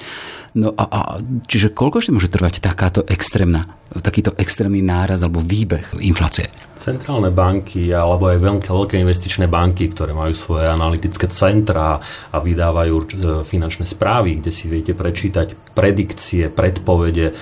No 0.56 0.72
a, 0.72 0.84
a 0.88 1.00
čiže 1.44 1.76
koľko 1.76 2.00
ešte 2.00 2.14
môže 2.16 2.32
trvať 2.32 2.64
takáto 2.64 3.04
extrémna, 3.04 3.76
takýto 3.92 4.32
extrémny 4.40 4.80
náraz 4.80 5.20
alebo 5.20 5.44
výbeh 5.44 6.00
inflácie? 6.00 6.48
Centrálne 6.80 7.28
banky 7.28 7.92
alebo 7.92 8.32
aj 8.32 8.40
veľké, 8.40 8.68
veľké 8.72 8.96
investičné 9.04 9.52
banky, 9.52 9.92
ktoré 9.92 10.16
majú 10.16 10.32
svoje 10.32 10.64
analytické 10.64 11.28
centrá 11.28 12.00
a 12.32 12.36
vydávajú 12.40 12.94
e, 12.96 13.04
finančné 13.44 13.84
správy, 13.84 14.40
kde 14.40 14.48
si 14.48 14.72
viete 14.72 14.96
prečítať 14.96 15.76
predikcie, 15.76 16.48
predpovede 16.48 17.36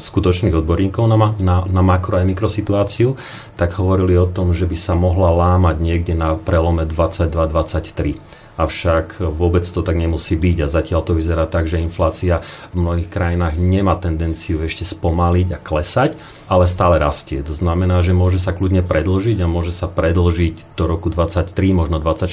skutočných 0.00 0.56
odborníkov 0.56 1.04
na, 1.04 1.36
na, 1.44 1.56
na 1.68 1.82
makro 1.84 2.16
a 2.16 2.24
mikrosituáciu, 2.24 3.20
tak 3.52 3.76
hovorili 3.76 4.16
o 4.16 4.24
tom, 4.24 4.56
že 4.56 4.64
by 4.64 4.76
sa 4.80 4.96
mohla 4.96 5.28
lámať 5.28 5.76
niekde 5.76 6.16
na 6.16 6.40
prelome 6.40 6.88
22-23 6.88 8.16
avšak 8.58 9.22
vôbec 9.22 9.62
to 9.62 9.80
tak 9.86 9.94
nemusí 9.94 10.34
byť 10.34 10.56
a 10.60 10.68
zatiaľ 10.68 11.00
to 11.06 11.14
vyzerá 11.14 11.46
tak, 11.46 11.70
že 11.70 11.78
inflácia 11.78 12.42
v 12.74 12.82
mnohých 12.82 13.08
krajinách 13.08 13.54
nemá 13.56 13.94
tendenciu 13.96 14.60
ešte 14.66 14.82
spomaliť 14.82 15.54
a 15.54 15.58
klesať, 15.62 16.18
ale 16.50 16.66
stále 16.66 16.98
rastie. 16.98 17.40
To 17.46 17.54
znamená, 17.54 18.02
že 18.02 18.12
môže 18.12 18.42
sa 18.42 18.50
kľudne 18.50 18.82
predlžiť 18.82 19.38
a 19.40 19.46
môže 19.46 19.70
sa 19.70 19.86
predlžiť 19.86 20.74
do 20.74 20.84
roku 20.90 21.08
23, 21.08 21.54
možno 21.70 22.02
24, 22.02 22.28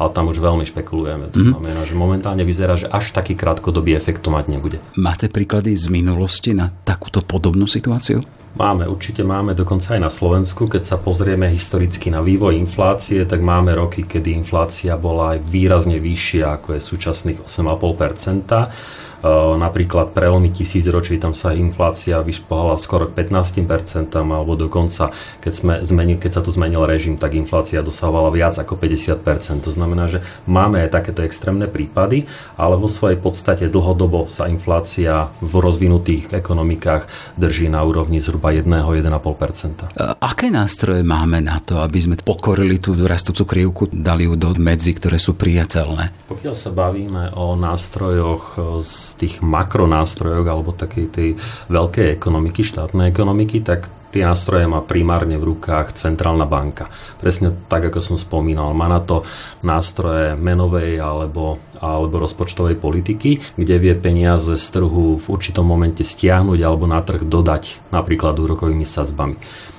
ale 0.00 0.08
tam 0.16 0.32
už 0.32 0.40
veľmi 0.40 0.64
špekulujeme. 0.64 1.28
To 1.36 1.38
mm. 1.38 1.48
znamená, 1.52 1.80
že 1.84 1.94
momentálne 1.94 2.42
vyzerá, 2.48 2.80
že 2.80 2.88
až 2.88 3.12
taký 3.12 3.36
krátkodobý 3.36 3.92
efekt 3.92 4.24
to 4.24 4.32
mať 4.32 4.48
nebude. 4.48 4.78
Máte 4.96 5.28
príklady 5.28 5.76
z 5.76 5.92
minulosti 5.92 6.56
na 6.56 6.72
takúto 6.82 7.20
podobnú 7.20 7.68
situáciu? 7.68 8.24
Máme, 8.56 8.88
určite 8.88 9.20
máme, 9.20 9.52
dokonca 9.52 9.98
aj 9.98 10.00
na 10.00 10.08
Slovensku. 10.08 10.72
Keď 10.72 10.82
sa 10.82 10.96
pozrieme 10.96 11.52
historicky 11.52 12.08
na 12.08 12.24
vývoj 12.24 12.56
inflácie, 12.56 13.20
tak 13.28 13.44
máme 13.44 13.76
roky, 13.76 14.08
kedy 14.08 14.32
inflácia 14.32 14.96
bola 14.96 15.36
aj 15.36 15.44
výrazne 15.44 16.00
vyššia, 16.00 16.56
ako 16.56 16.78
je 16.78 16.80
súčasných 16.80 17.38
8,5%. 17.44 19.17
Napríklad 19.58 20.14
prelomy 20.14 20.54
tisíc 20.54 20.86
ročí, 20.86 21.18
tam 21.18 21.34
sa 21.34 21.50
inflácia 21.50 22.22
vyšpohala 22.22 22.78
skoro 22.78 23.10
k 23.10 23.26
15%, 23.26 24.14
alebo 24.14 24.54
dokonca, 24.54 25.10
keď, 25.42 25.52
sme 25.52 25.74
zmenili, 25.82 26.22
keď 26.22 26.38
sa 26.38 26.42
tu 26.44 26.54
zmenil 26.54 26.86
režim, 26.86 27.18
tak 27.18 27.34
inflácia 27.34 27.82
dosahovala 27.82 28.30
viac 28.30 28.54
ako 28.54 28.78
50%. 28.78 29.66
To 29.66 29.74
znamená, 29.74 30.06
že 30.06 30.22
máme 30.46 30.86
aj 30.86 30.94
takéto 30.94 31.26
extrémne 31.26 31.66
prípady, 31.66 32.30
ale 32.54 32.78
vo 32.78 32.86
svojej 32.86 33.18
podstate 33.18 33.66
dlhodobo 33.66 34.30
sa 34.30 34.46
inflácia 34.46 35.34
v 35.42 35.52
rozvinutých 35.58 36.30
ekonomikách 36.30 37.34
drží 37.34 37.66
na 37.66 37.82
úrovni 37.82 38.22
zhruba 38.22 38.54
1-1,5%. 38.54 39.98
Aké 40.22 40.46
nástroje 40.48 41.02
máme 41.02 41.42
na 41.42 41.58
to, 41.58 41.82
aby 41.82 41.98
sme 41.98 42.14
pokorili 42.22 42.78
tú 42.78 42.94
rastúcu 42.94 43.42
krivku, 43.46 43.82
dali 43.90 44.30
ju 44.30 44.38
do 44.38 44.54
medzi, 44.58 44.94
ktoré 44.94 45.18
sú 45.18 45.34
priateľné? 45.34 46.30
Pokiaľ 46.30 46.54
sa 46.54 46.70
bavíme 46.70 47.34
o 47.34 47.58
nástrojoch 47.58 48.44
z 48.86 49.07
tých 49.16 49.40
makronástrojoch 49.40 50.44
alebo 50.44 50.76
takej 50.76 51.06
tej 51.08 51.28
veľkej 51.72 52.12
ekonomiky, 52.12 52.60
štátnej 52.66 53.08
ekonomiky, 53.08 53.64
tak 53.64 53.88
tie 54.12 54.22
nástroje 54.24 54.64
má 54.68 54.80
primárne 54.84 55.36
v 55.36 55.54
rukách 55.54 55.96
centrálna 55.96 56.48
banka. 56.48 56.88
Presne 57.20 57.54
tak, 57.68 57.88
ako 57.88 58.00
som 58.00 58.16
spomínal. 58.16 58.72
Má 58.72 58.88
na 58.88 59.00
to 59.00 59.24
nástroje 59.60 60.34
menovej 60.36 61.00
alebo, 61.00 61.60
alebo 61.78 62.22
rozpočtovej 62.22 62.80
politiky, 62.80 63.40
kde 63.56 63.74
vie 63.76 63.94
peniaze 63.98 64.56
z 64.56 64.66
trhu 64.72 65.20
v 65.20 65.26
určitom 65.28 65.64
momente 65.64 66.04
stiahnuť 66.04 66.58
alebo 66.64 66.84
na 66.88 67.00
trh 67.04 67.24
dodať 67.24 67.92
napríklad 67.92 68.36
úrokovými 68.38 68.84
sadzbami 68.84 69.36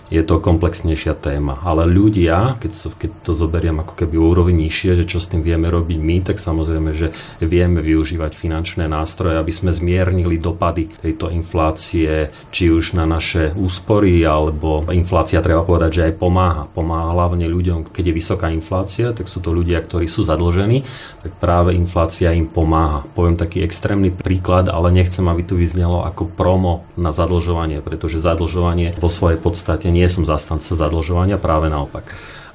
je 0.10 0.26
to 0.26 0.42
komplexnejšia 0.42 1.14
téma. 1.22 1.62
Ale 1.62 1.86
ľudia, 1.86 2.58
keď, 2.58 2.72
keď 2.98 3.12
to 3.22 3.32
zoberiem 3.38 3.78
ako 3.86 3.94
keby 3.94 4.18
úroveň 4.18 4.68
nižšie, 4.68 4.98
že 5.02 5.06
čo 5.06 5.22
s 5.22 5.30
tým 5.30 5.46
vieme 5.46 5.70
robiť 5.70 6.00
my, 6.02 6.18
tak 6.26 6.42
samozrejme, 6.42 6.92
že 6.98 7.14
vieme 7.40 7.80
využívať 7.80 8.34
finančné 8.34 8.90
nástroje, 8.90 9.38
aby 9.38 9.54
sme 9.54 9.70
zmiernili 9.70 10.42
dopady 10.42 10.90
tejto 10.90 11.30
inflácie, 11.30 12.34
či 12.50 12.74
už 12.74 12.98
na 12.98 13.06
naše 13.06 13.54
úspory, 13.54 14.19
alebo 14.24 14.88
inflácia 14.90 15.44
treba 15.44 15.68
povedať, 15.68 15.92
že 15.92 16.06
aj 16.10 16.14
pomáha. 16.18 16.64
Pomáha 16.72 17.14
hlavne 17.14 17.46
ľuďom, 17.46 17.92
keď 17.92 18.04
je 18.10 18.18
vysoká 18.18 18.48
inflácia, 18.50 19.12
tak 19.12 19.28
sú 19.28 19.44
to 19.44 19.54
ľudia, 19.54 19.84
ktorí 19.84 20.08
sú 20.08 20.26
zadlžení, 20.26 20.88
tak 21.22 21.36
práve 21.38 21.76
inflácia 21.76 22.32
im 22.34 22.48
pomáha. 22.48 23.06
Poviem 23.14 23.36
taký 23.36 23.62
extrémny 23.62 24.10
príklad, 24.10 24.72
ale 24.72 24.90
nechcem, 24.90 25.28
aby 25.28 25.44
tu 25.44 25.60
vyznelo 25.60 26.02
ako 26.08 26.32
promo 26.32 26.88
na 26.96 27.14
zadlžovanie, 27.14 27.84
pretože 27.84 28.24
zadlžovanie 28.24 28.96
vo 28.98 29.12
svojej 29.12 29.38
podstate 29.38 29.92
nie 29.94 30.08
som 30.08 30.24
zastanca 30.24 30.74
zadlžovania, 30.74 31.36
práve 31.38 31.68
naopak. 31.68 32.08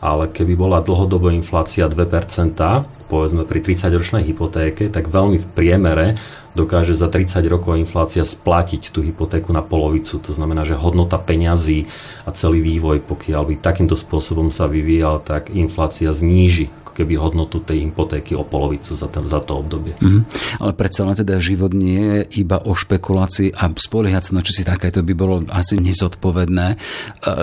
Ale 0.05 0.29
keby 0.29 0.53
bola 0.53 0.85
dlhodobo 0.85 1.33
inflácia 1.33 1.89
2%, 1.89 2.61
povedzme 3.09 3.49
pri 3.49 3.59
30-ročnej 3.65 4.21
hypotéke, 4.29 4.93
tak 4.93 5.09
veľmi 5.09 5.41
v 5.41 5.47
priemere 5.57 6.07
dokáže 6.53 6.93
za 6.93 7.09
30 7.09 7.41
rokov 7.49 7.81
inflácia 7.81 8.21
splatiť 8.23 8.93
tú 8.93 9.01
hypotéku 9.01 9.49
na 9.51 9.65
polovicu. 9.65 10.21
To 10.21 10.37
znamená, 10.37 10.69
že 10.69 10.77
hodnota 10.77 11.17
peňazí 11.17 11.89
a 12.29 12.37
celý 12.37 12.61
vývoj, 12.61 13.01
pokiaľ 13.01 13.43
by 13.49 13.55
takýmto 13.65 13.97
spôsobom 13.97 14.53
sa 14.53 14.69
vyvíjal, 14.69 15.25
tak 15.25 15.49
inflácia 15.51 16.13
zníži 16.13 16.85
keby 16.95 17.19
hodnotu 17.19 17.59
tej 17.59 17.91
hypotéky 17.91 18.39
o 18.39 18.47
polovicu 18.47 18.95
za, 18.95 19.11
ten, 19.11 19.27
za 19.27 19.43
to 19.43 19.59
obdobie. 19.59 19.99
Mm, 19.99 20.23
ale 20.63 20.73
predsa 20.79 21.03
len 21.03 21.19
teda 21.19 21.43
život 21.43 21.75
nie 21.75 21.99
je 21.99 22.47
iba 22.47 22.63
o 22.63 22.79
špekulácii 22.79 23.59
a 23.59 23.67
spoliehať 23.75 24.31
sa 24.31 24.33
na 24.39 24.47
čo 24.47 24.55
si 24.55 24.63
takéto 24.63 25.03
by 25.03 25.13
bolo 25.19 25.43
asi 25.51 25.83
nezodpovedné. 25.83 26.67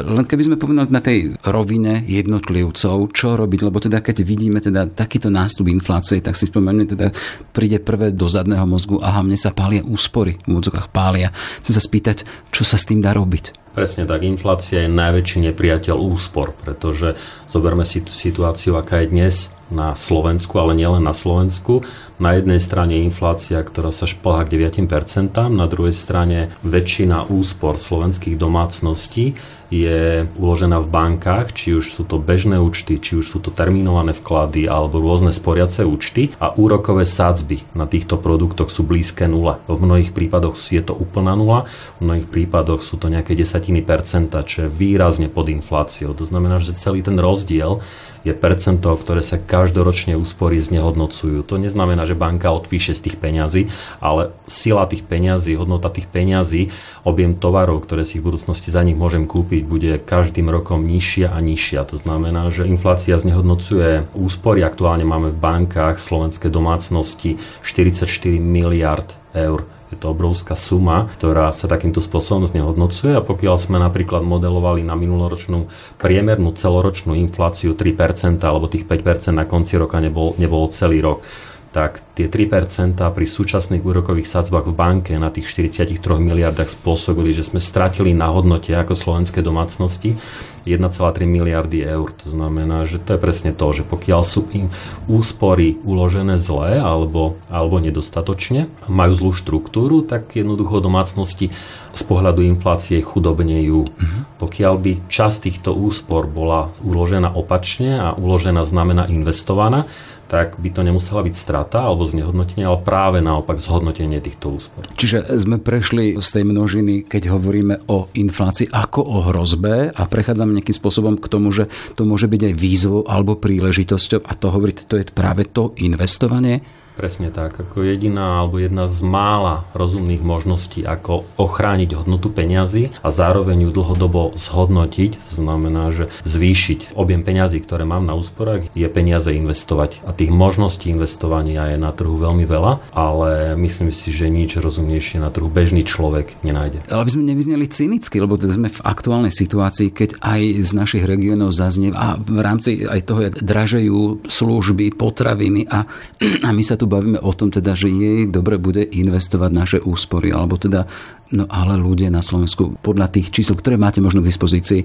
Len 0.08 0.24
keby 0.24 0.42
sme 0.48 0.56
povedali 0.56 0.88
na 0.88 1.04
tej 1.04 1.36
rovine 1.44 2.08
jednotlivcov, 2.52 3.16
čo 3.16 3.40
robiť, 3.40 3.60
lebo 3.64 3.80
teda 3.80 4.04
keď 4.04 4.28
vidíme 4.28 4.60
teda 4.60 4.92
takýto 4.92 5.32
nástup 5.32 5.72
inflácie, 5.72 6.20
tak 6.20 6.36
si 6.36 6.52
spomeneme, 6.52 6.86
teda 6.86 7.16
príde 7.56 7.80
prvé 7.80 8.12
do 8.12 8.28
zadného 8.28 8.68
mozgu, 8.68 9.00
aha, 9.00 9.24
mne 9.24 9.40
sa 9.40 9.56
pália 9.56 9.82
úspory, 9.82 10.36
v 10.44 10.60
úvodzokách 10.60 10.92
pália. 10.92 11.32
Chcem 11.64 11.74
sa 11.74 11.84
spýtať, 11.84 12.18
čo 12.52 12.68
sa 12.68 12.76
s 12.76 12.86
tým 12.86 13.00
dá 13.00 13.16
robiť? 13.16 13.72
Presne 13.72 14.04
tak, 14.04 14.28
inflácia 14.28 14.84
je 14.84 14.92
najväčší 14.92 15.48
nepriateľ 15.48 15.96
úspor, 15.96 16.52
pretože 16.52 17.16
zoberme 17.48 17.88
si 17.88 18.04
situáciu, 18.04 18.76
aká 18.76 19.00
je 19.00 19.16
dnes 19.16 19.36
na 19.72 19.96
Slovensku, 19.96 20.60
ale 20.60 20.76
nielen 20.76 21.00
na 21.00 21.16
Slovensku. 21.16 21.88
Na 22.20 22.36
jednej 22.36 22.60
strane 22.60 23.00
inflácia, 23.00 23.64
ktorá 23.64 23.96
sa 23.96 24.04
šplhá 24.04 24.44
k 24.44 24.68
9%, 24.68 25.32
na 25.48 25.66
druhej 25.72 25.96
strane 25.96 26.52
väčšina 26.68 27.32
úspor 27.32 27.80
slovenských 27.80 28.36
domácností 28.36 29.40
je 29.72 30.28
uložená 30.36 30.84
v 30.84 30.92
bankách, 30.92 31.56
či 31.56 31.72
už 31.72 31.96
sú 31.96 32.04
to 32.04 32.20
bežné 32.20 32.60
účty, 32.60 33.00
či 33.00 33.16
už 33.16 33.32
sú 33.32 33.40
to 33.40 33.56
terminované 33.56 34.12
vklady 34.12 34.68
alebo 34.68 35.00
rôzne 35.00 35.32
sporiace 35.32 35.88
účty 35.88 36.36
a 36.44 36.52
úrokové 36.52 37.08
sádzby 37.08 37.72
na 37.72 37.88
týchto 37.88 38.20
produktoch 38.20 38.68
sú 38.68 38.84
blízke 38.84 39.32
nule. 39.32 39.64
V 39.72 39.80
mnohých 39.80 40.12
prípadoch 40.12 40.60
je 40.60 40.84
to 40.84 40.92
úplná 40.92 41.40
nula, 41.40 41.72
v 42.04 42.12
mnohých 42.12 42.28
prípadoch 42.28 42.84
sú 42.84 43.00
to 43.00 43.08
nejaké 43.08 43.32
desatiny 43.32 43.80
percenta, 43.80 44.44
čo 44.44 44.68
je 44.68 44.70
výrazne 44.70 45.32
pod 45.32 45.48
infláciou. 45.48 46.12
To 46.20 46.28
znamená, 46.28 46.60
že 46.60 46.76
celý 46.76 47.00
ten 47.00 47.16
rozdiel 47.16 47.80
je 48.22 48.38
percento, 48.38 48.94
ktoré 48.94 49.26
sa 49.26 49.42
každoročne 49.42 50.14
úspory 50.14 50.62
znehodnocujú. 50.62 51.42
To 51.42 51.58
neznamená, 51.58 52.06
že 52.06 52.14
banka 52.14 52.54
odpíše 52.54 52.94
z 52.94 53.10
tých 53.10 53.18
peňazí, 53.18 53.74
ale 53.98 54.30
sila 54.46 54.86
tých 54.86 55.02
peňazí, 55.10 55.58
hodnota 55.58 55.90
tých 55.90 56.06
peňazí, 56.06 56.70
objem 57.02 57.34
tovarov, 57.34 57.82
ktoré 57.82 58.06
si 58.06 58.22
v 58.22 58.30
budúcnosti 58.30 58.70
za 58.70 58.86
nich 58.86 58.94
môžem 58.94 59.26
kúpiť, 59.26 59.61
bude 59.64 60.02
každým 60.02 60.50
rokom 60.52 60.84
nižšia 60.84 61.32
a 61.32 61.40
nižšia. 61.40 61.88
To 61.90 61.98
znamená, 62.02 62.50
že 62.50 62.68
inflácia 62.68 63.18
znehodnocuje 63.18 64.12
úspory. 64.14 64.62
Aktuálne 64.62 65.08
máme 65.08 65.32
v 65.32 65.42
bankách 65.42 66.02
slovenské 66.02 66.52
domácnosti 66.52 67.40
44 67.64 68.06
miliard 68.38 69.14
eur. 69.32 69.64
Je 69.92 70.00
to 70.00 70.16
obrovská 70.16 70.56
suma, 70.56 71.12
ktorá 71.12 71.52
sa 71.52 71.68
takýmto 71.68 72.00
spôsobom 72.00 72.48
znehodnocuje 72.48 73.12
a 73.12 73.20
pokiaľ 73.20 73.56
sme 73.60 73.76
napríklad 73.76 74.24
modelovali 74.24 74.88
na 74.88 74.96
minuloročnú 74.96 75.68
priemernú 76.00 76.56
celoročnú 76.56 77.12
infláciu 77.20 77.76
3% 77.76 78.40
alebo 78.40 78.72
tých 78.72 78.88
5% 78.88 79.36
na 79.36 79.44
konci 79.44 79.76
roka 79.76 80.00
nebol, 80.00 80.32
nebol 80.40 80.72
celý 80.72 81.04
rok, 81.04 81.28
tak 81.72 82.04
tie 82.20 82.28
3% 82.28 83.00
pri 83.00 83.26
súčasných 83.26 83.80
úrokových 83.80 84.28
sadzbách 84.28 84.68
v 84.68 84.76
banke 84.76 85.12
na 85.16 85.32
tých 85.32 85.48
43 85.48 85.98
miliardách 86.20 86.68
spôsobili, 86.68 87.32
že 87.32 87.48
sme 87.48 87.64
stratili 87.64 88.12
na 88.12 88.28
hodnote 88.28 88.76
ako 88.76 88.92
slovenské 88.92 89.40
domácnosti 89.40 90.20
1,3 90.68 90.92
miliardy 91.26 91.82
eur. 91.82 92.12
To 92.22 92.28
znamená, 92.30 92.86
že 92.86 93.00
to 93.02 93.16
je 93.16 93.20
presne 93.24 93.52
to, 93.56 93.72
že 93.72 93.88
pokiaľ 93.88 94.22
sú 94.22 94.52
im 94.52 94.68
úspory 95.08 95.80
uložené 95.82 96.38
zle 96.38 96.78
alebo, 96.78 97.40
alebo 97.48 97.80
nedostatočne, 97.80 98.68
majú 98.92 99.14
zlú 99.16 99.32
štruktúru, 99.32 100.04
tak 100.04 100.36
jednoducho 100.36 100.84
domácnosti 100.84 101.50
z 101.92 102.02
pohľadu 102.08 102.44
inflácie 102.46 103.00
chudobnejú. 103.00 103.88
Mm-hmm. 103.88 104.22
Pokiaľ 104.40 104.76
by 104.76 104.92
časť 105.08 105.38
týchto 105.48 105.72
úspor 105.76 106.28
bola 106.28 106.72
uložená 106.84 107.32
opačne 107.36 108.00
a 108.00 108.14
uložená 108.16 108.64
znamená 108.68 109.08
investovaná, 109.08 109.88
tak 110.32 110.56
by 110.64 110.72
to 110.72 110.88
nemusela 110.88 111.28
byť 111.28 111.36
strata 111.36 111.84
alebo 111.84 112.08
znehodnotenie, 112.08 112.64
ale 112.64 112.80
práve 112.80 113.20
naopak 113.20 113.60
zhodnotenie 113.60 114.24
týchto 114.24 114.56
úspor. 114.56 114.88
Čiže 114.96 115.28
sme 115.36 115.60
prešli 115.60 116.16
z 116.16 116.28
tej 116.32 116.48
množiny, 116.48 117.04
keď 117.04 117.36
hovoríme 117.36 117.84
o 117.92 118.08
inflácii 118.16 118.72
ako 118.72 119.04
o 119.04 119.18
hrozbe 119.28 119.92
a 119.92 120.02
prechádzame 120.08 120.56
nejakým 120.56 120.80
spôsobom 120.80 121.20
k 121.20 121.28
tomu, 121.28 121.52
že 121.52 121.68
to 122.00 122.08
môže 122.08 122.32
byť 122.32 122.48
aj 122.48 122.54
výzvou 122.56 123.04
alebo 123.04 123.36
príležitosťou 123.36 124.24
a 124.24 124.32
to 124.40 124.48
hovoriť, 124.48 124.78
to 124.88 124.96
je 125.04 125.06
práve 125.12 125.44
to 125.52 125.76
investovanie 125.84 126.64
Presne 127.02 127.34
tak. 127.34 127.58
Ako 127.58 127.82
jediná 127.82 128.46
alebo 128.46 128.62
jedna 128.62 128.86
z 128.86 129.02
mála 129.02 129.66
rozumných 129.74 130.22
možností, 130.22 130.86
ako 130.86 131.26
ochrániť 131.34 131.98
hodnotu 131.98 132.30
peňazí 132.30 132.94
a 133.02 133.10
zároveň 133.10 133.66
ju 133.66 133.70
dlhodobo 133.74 134.38
zhodnotiť, 134.38 135.18
to 135.18 135.42
znamená, 135.42 135.90
že 135.98 136.14
zvýšiť 136.30 136.94
objem 136.94 137.26
peňazí, 137.26 137.58
ktoré 137.66 137.90
mám 137.90 138.06
na 138.06 138.14
úsporách, 138.14 138.70
je 138.78 138.86
peniaze 138.86 139.34
investovať. 139.34 140.06
A 140.06 140.14
tých 140.14 140.30
možností 140.30 140.94
investovania 140.94 141.74
je 141.74 141.82
na 141.82 141.90
trhu 141.90 142.14
veľmi 142.14 142.46
veľa, 142.46 142.94
ale 142.94 143.58
myslím 143.58 143.90
si, 143.90 144.14
že 144.14 144.30
nič 144.30 144.62
rozumnejšie 144.62 145.26
na 145.26 145.34
trhu 145.34 145.50
bežný 145.50 145.82
človek 145.82 146.38
nenájde. 146.46 146.86
Ale 146.86 147.10
by 147.10 147.18
sme 147.18 147.26
nevyzneli 147.34 147.66
cynicky, 147.66 148.22
lebo 148.22 148.38
teda 148.38 148.54
sme 148.54 148.70
v 148.70 148.78
aktuálnej 148.86 149.34
situácii, 149.34 149.90
keď 149.90 150.22
aj 150.22 150.70
z 150.70 150.72
našich 150.78 151.10
regiónov 151.10 151.50
zaznie 151.50 151.90
a 151.98 152.14
v 152.22 152.40
rámci 152.46 152.86
aj 152.86 153.02
toho, 153.10 153.26
jak 153.26 153.42
dražejú 153.42 154.30
služby, 154.30 154.94
potraviny 154.94 155.66
a, 155.66 155.82
a 156.46 156.50
my 156.54 156.62
sa 156.62 156.78
tu 156.78 156.91
bavíme 156.92 157.20
o 157.24 157.32
tom 157.32 157.48
teda, 157.48 157.72
že 157.72 157.88
jej 157.88 158.28
dobre 158.28 158.60
bude 158.60 158.84
investovať 158.84 159.52
naše 159.56 159.78
úspory, 159.80 160.36
alebo 160.36 160.60
teda, 160.60 160.84
no 161.32 161.48
ale 161.48 161.80
ľudia 161.80 162.12
na 162.12 162.20
Slovensku 162.20 162.76
podľa 162.84 163.08
tých 163.08 163.32
čísel, 163.32 163.56
ktoré 163.56 163.80
máte 163.80 164.04
možno 164.04 164.20
k 164.20 164.28
dispozícii, 164.28 164.82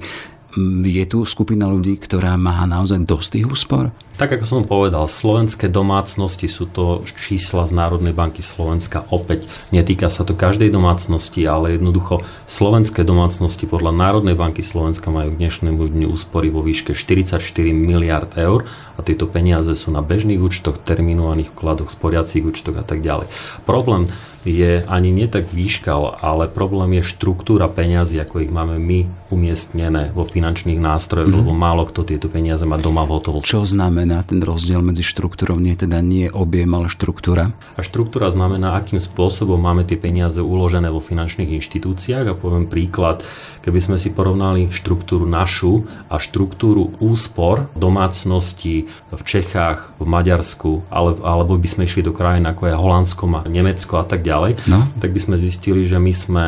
je 0.86 1.04
tu 1.04 1.26
skupina 1.26 1.66
ľudí, 1.68 1.98
ktorá 2.00 2.38
má 2.38 2.64
naozaj 2.64 3.04
dosť 3.04 3.28
tých 3.36 3.46
úspor? 3.50 3.90
Tak 4.16 4.32
ako 4.32 4.46
som 4.48 4.62
povedal, 4.64 5.04
slovenské 5.04 5.68
domácnosti 5.68 6.48
sú 6.48 6.64
to 6.64 7.04
čísla 7.04 7.68
z 7.68 7.76
Národnej 7.76 8.16
banky 8.16 8.40
Slovenska. 8.40 9.04
Opäť 9.12 9.44
netýka 9.76 10.08
sa 10.08 10.24
to 10.24 10.32
každej 10.32 10.72
domácnosti, 10.72 11.44
ale 11.44 11.76
jednoducho 11.76 12.24
slovenské 12.48 13.04
domácnosti 13.04 13.68
podľa 13.68 13.92
Národnej 13.92 14.32
banky 14.32 14.64
Slovenska 14.64 15.12
majú 15.12 15.36
k 15.36 15.40
dnešnému 15.44 15.84
dňu 15.92 16.08
úspory 16.08 16.48
vo 16.48 16.64
výške 16.64 16.96
44 16.96 17.44
miliard 17.76 18.32
eur 18.40 18.64
a 18.96 19.04
tieto 19.04 19.28
peniaze 19.28 19.76
sú 19.76 19.92
na 19.92 20.00
bežných 20.00 20.40
účtoch, 20.40 20.80
terminovaných 20.80 21.52
vkladoch, 21.52 21.92
sporiacich 21.92 22.40
účtoch 22.40 22.80
a 22.80 22.84
tak 22.88 23.04
ďalej. 23.04 23.28
Problém 23.68 24.08
je 24.46 24.86
ani 24.86 25.10
nie 25.10 25.26
tak 25.26 25.50
výška, 25.50 26.22
ale 26.22 26.46
problém 26.46 27.02
je 27.02 27.10
štruktúra 27.10 27.66
peňazí, 27.66 28.14
ako 28.22 28.46
ich 28.46 28.54
máme 28.54 28.78
my 28.78 29.10
umiestnené 29.34 30.14
vo 30.14 30.22
finančných 30.22 30.78
nástrojoch, 30.78 31.34
mm. 31.34 31.38
lebo 31.42 31.50
málo 31.50 31.82
kto 31.90 32.06
tieto 32.06 32.30
peniaze 32.30 32.62
má 32.62 32.78
doma 32.78 33.02
v 33.02 33.18
hotovosti. 33.18 33.50
Čo 33.50 33.66
znamená 33.66 34.05
ten 34.22 34.38
rozdiel 34.44 34.84
medzi 34.84 35.02
štruktúrou? 35.02 35.58
Nie 35.58 35.74
teda 35.74 35.98
nie 36.04 36.30
objem, 36.30 36.70
ale 36.76 36.86
štruktúra? 36.86 37.50
A 37.74 37.80
štruktúra 37.82 38.30
znamená, 38.30 38.78
akým 38.78 39.02
spôsobom 39.02 39.58
máme 39.58 39.82
tie 39.82 39.98
peniaze 39.98 40.38
uložené 40.38 40.92
vo 40.92 41.02
finančných 41.02 41.58
inštitúciách. 41.58 42.26
A 42.30 42.38
poviem 42.38 42.70
príklad, 42.70 43.26
keby 43.66 43.78
sme 43.82 43.96
si 43.96 44.14
porovnali 44.14 44.70
štruktúru 44.70 45.26
našu 45.26 45.88
a 46.06 46.20
štruktúru 46.22 46.94
úspor 47.02 47.66
domácnosti 47.74 48.86
v 49.10 49.22
Čechách, 49.24 49.96
v 49.98 50.06
Maďarsku, 50.06 50.86
ale, 50.92 51.18
alebo 51.24 51.58
by 51.58 51.68
sme 51.68 51.82
išli 51.88 52.06
do 52.06 52.14
krajín 52.14 52.46
ako 52.46 52.70
je 52.70 52.74
Holandsko, 52.76 53.24
Nemecko 53.50 53.98
a 53.98 54.06
tak 54.06 54.22
ďalej, 54.22 54.68
no. 54.70 54.86
tak 55.02 55.10
by 55.10 55.20
sme 55.20 55.36
zistili, 55.40 55.88
že 55.88 55.98
my 55.98 56.12
sme 56.14 56.46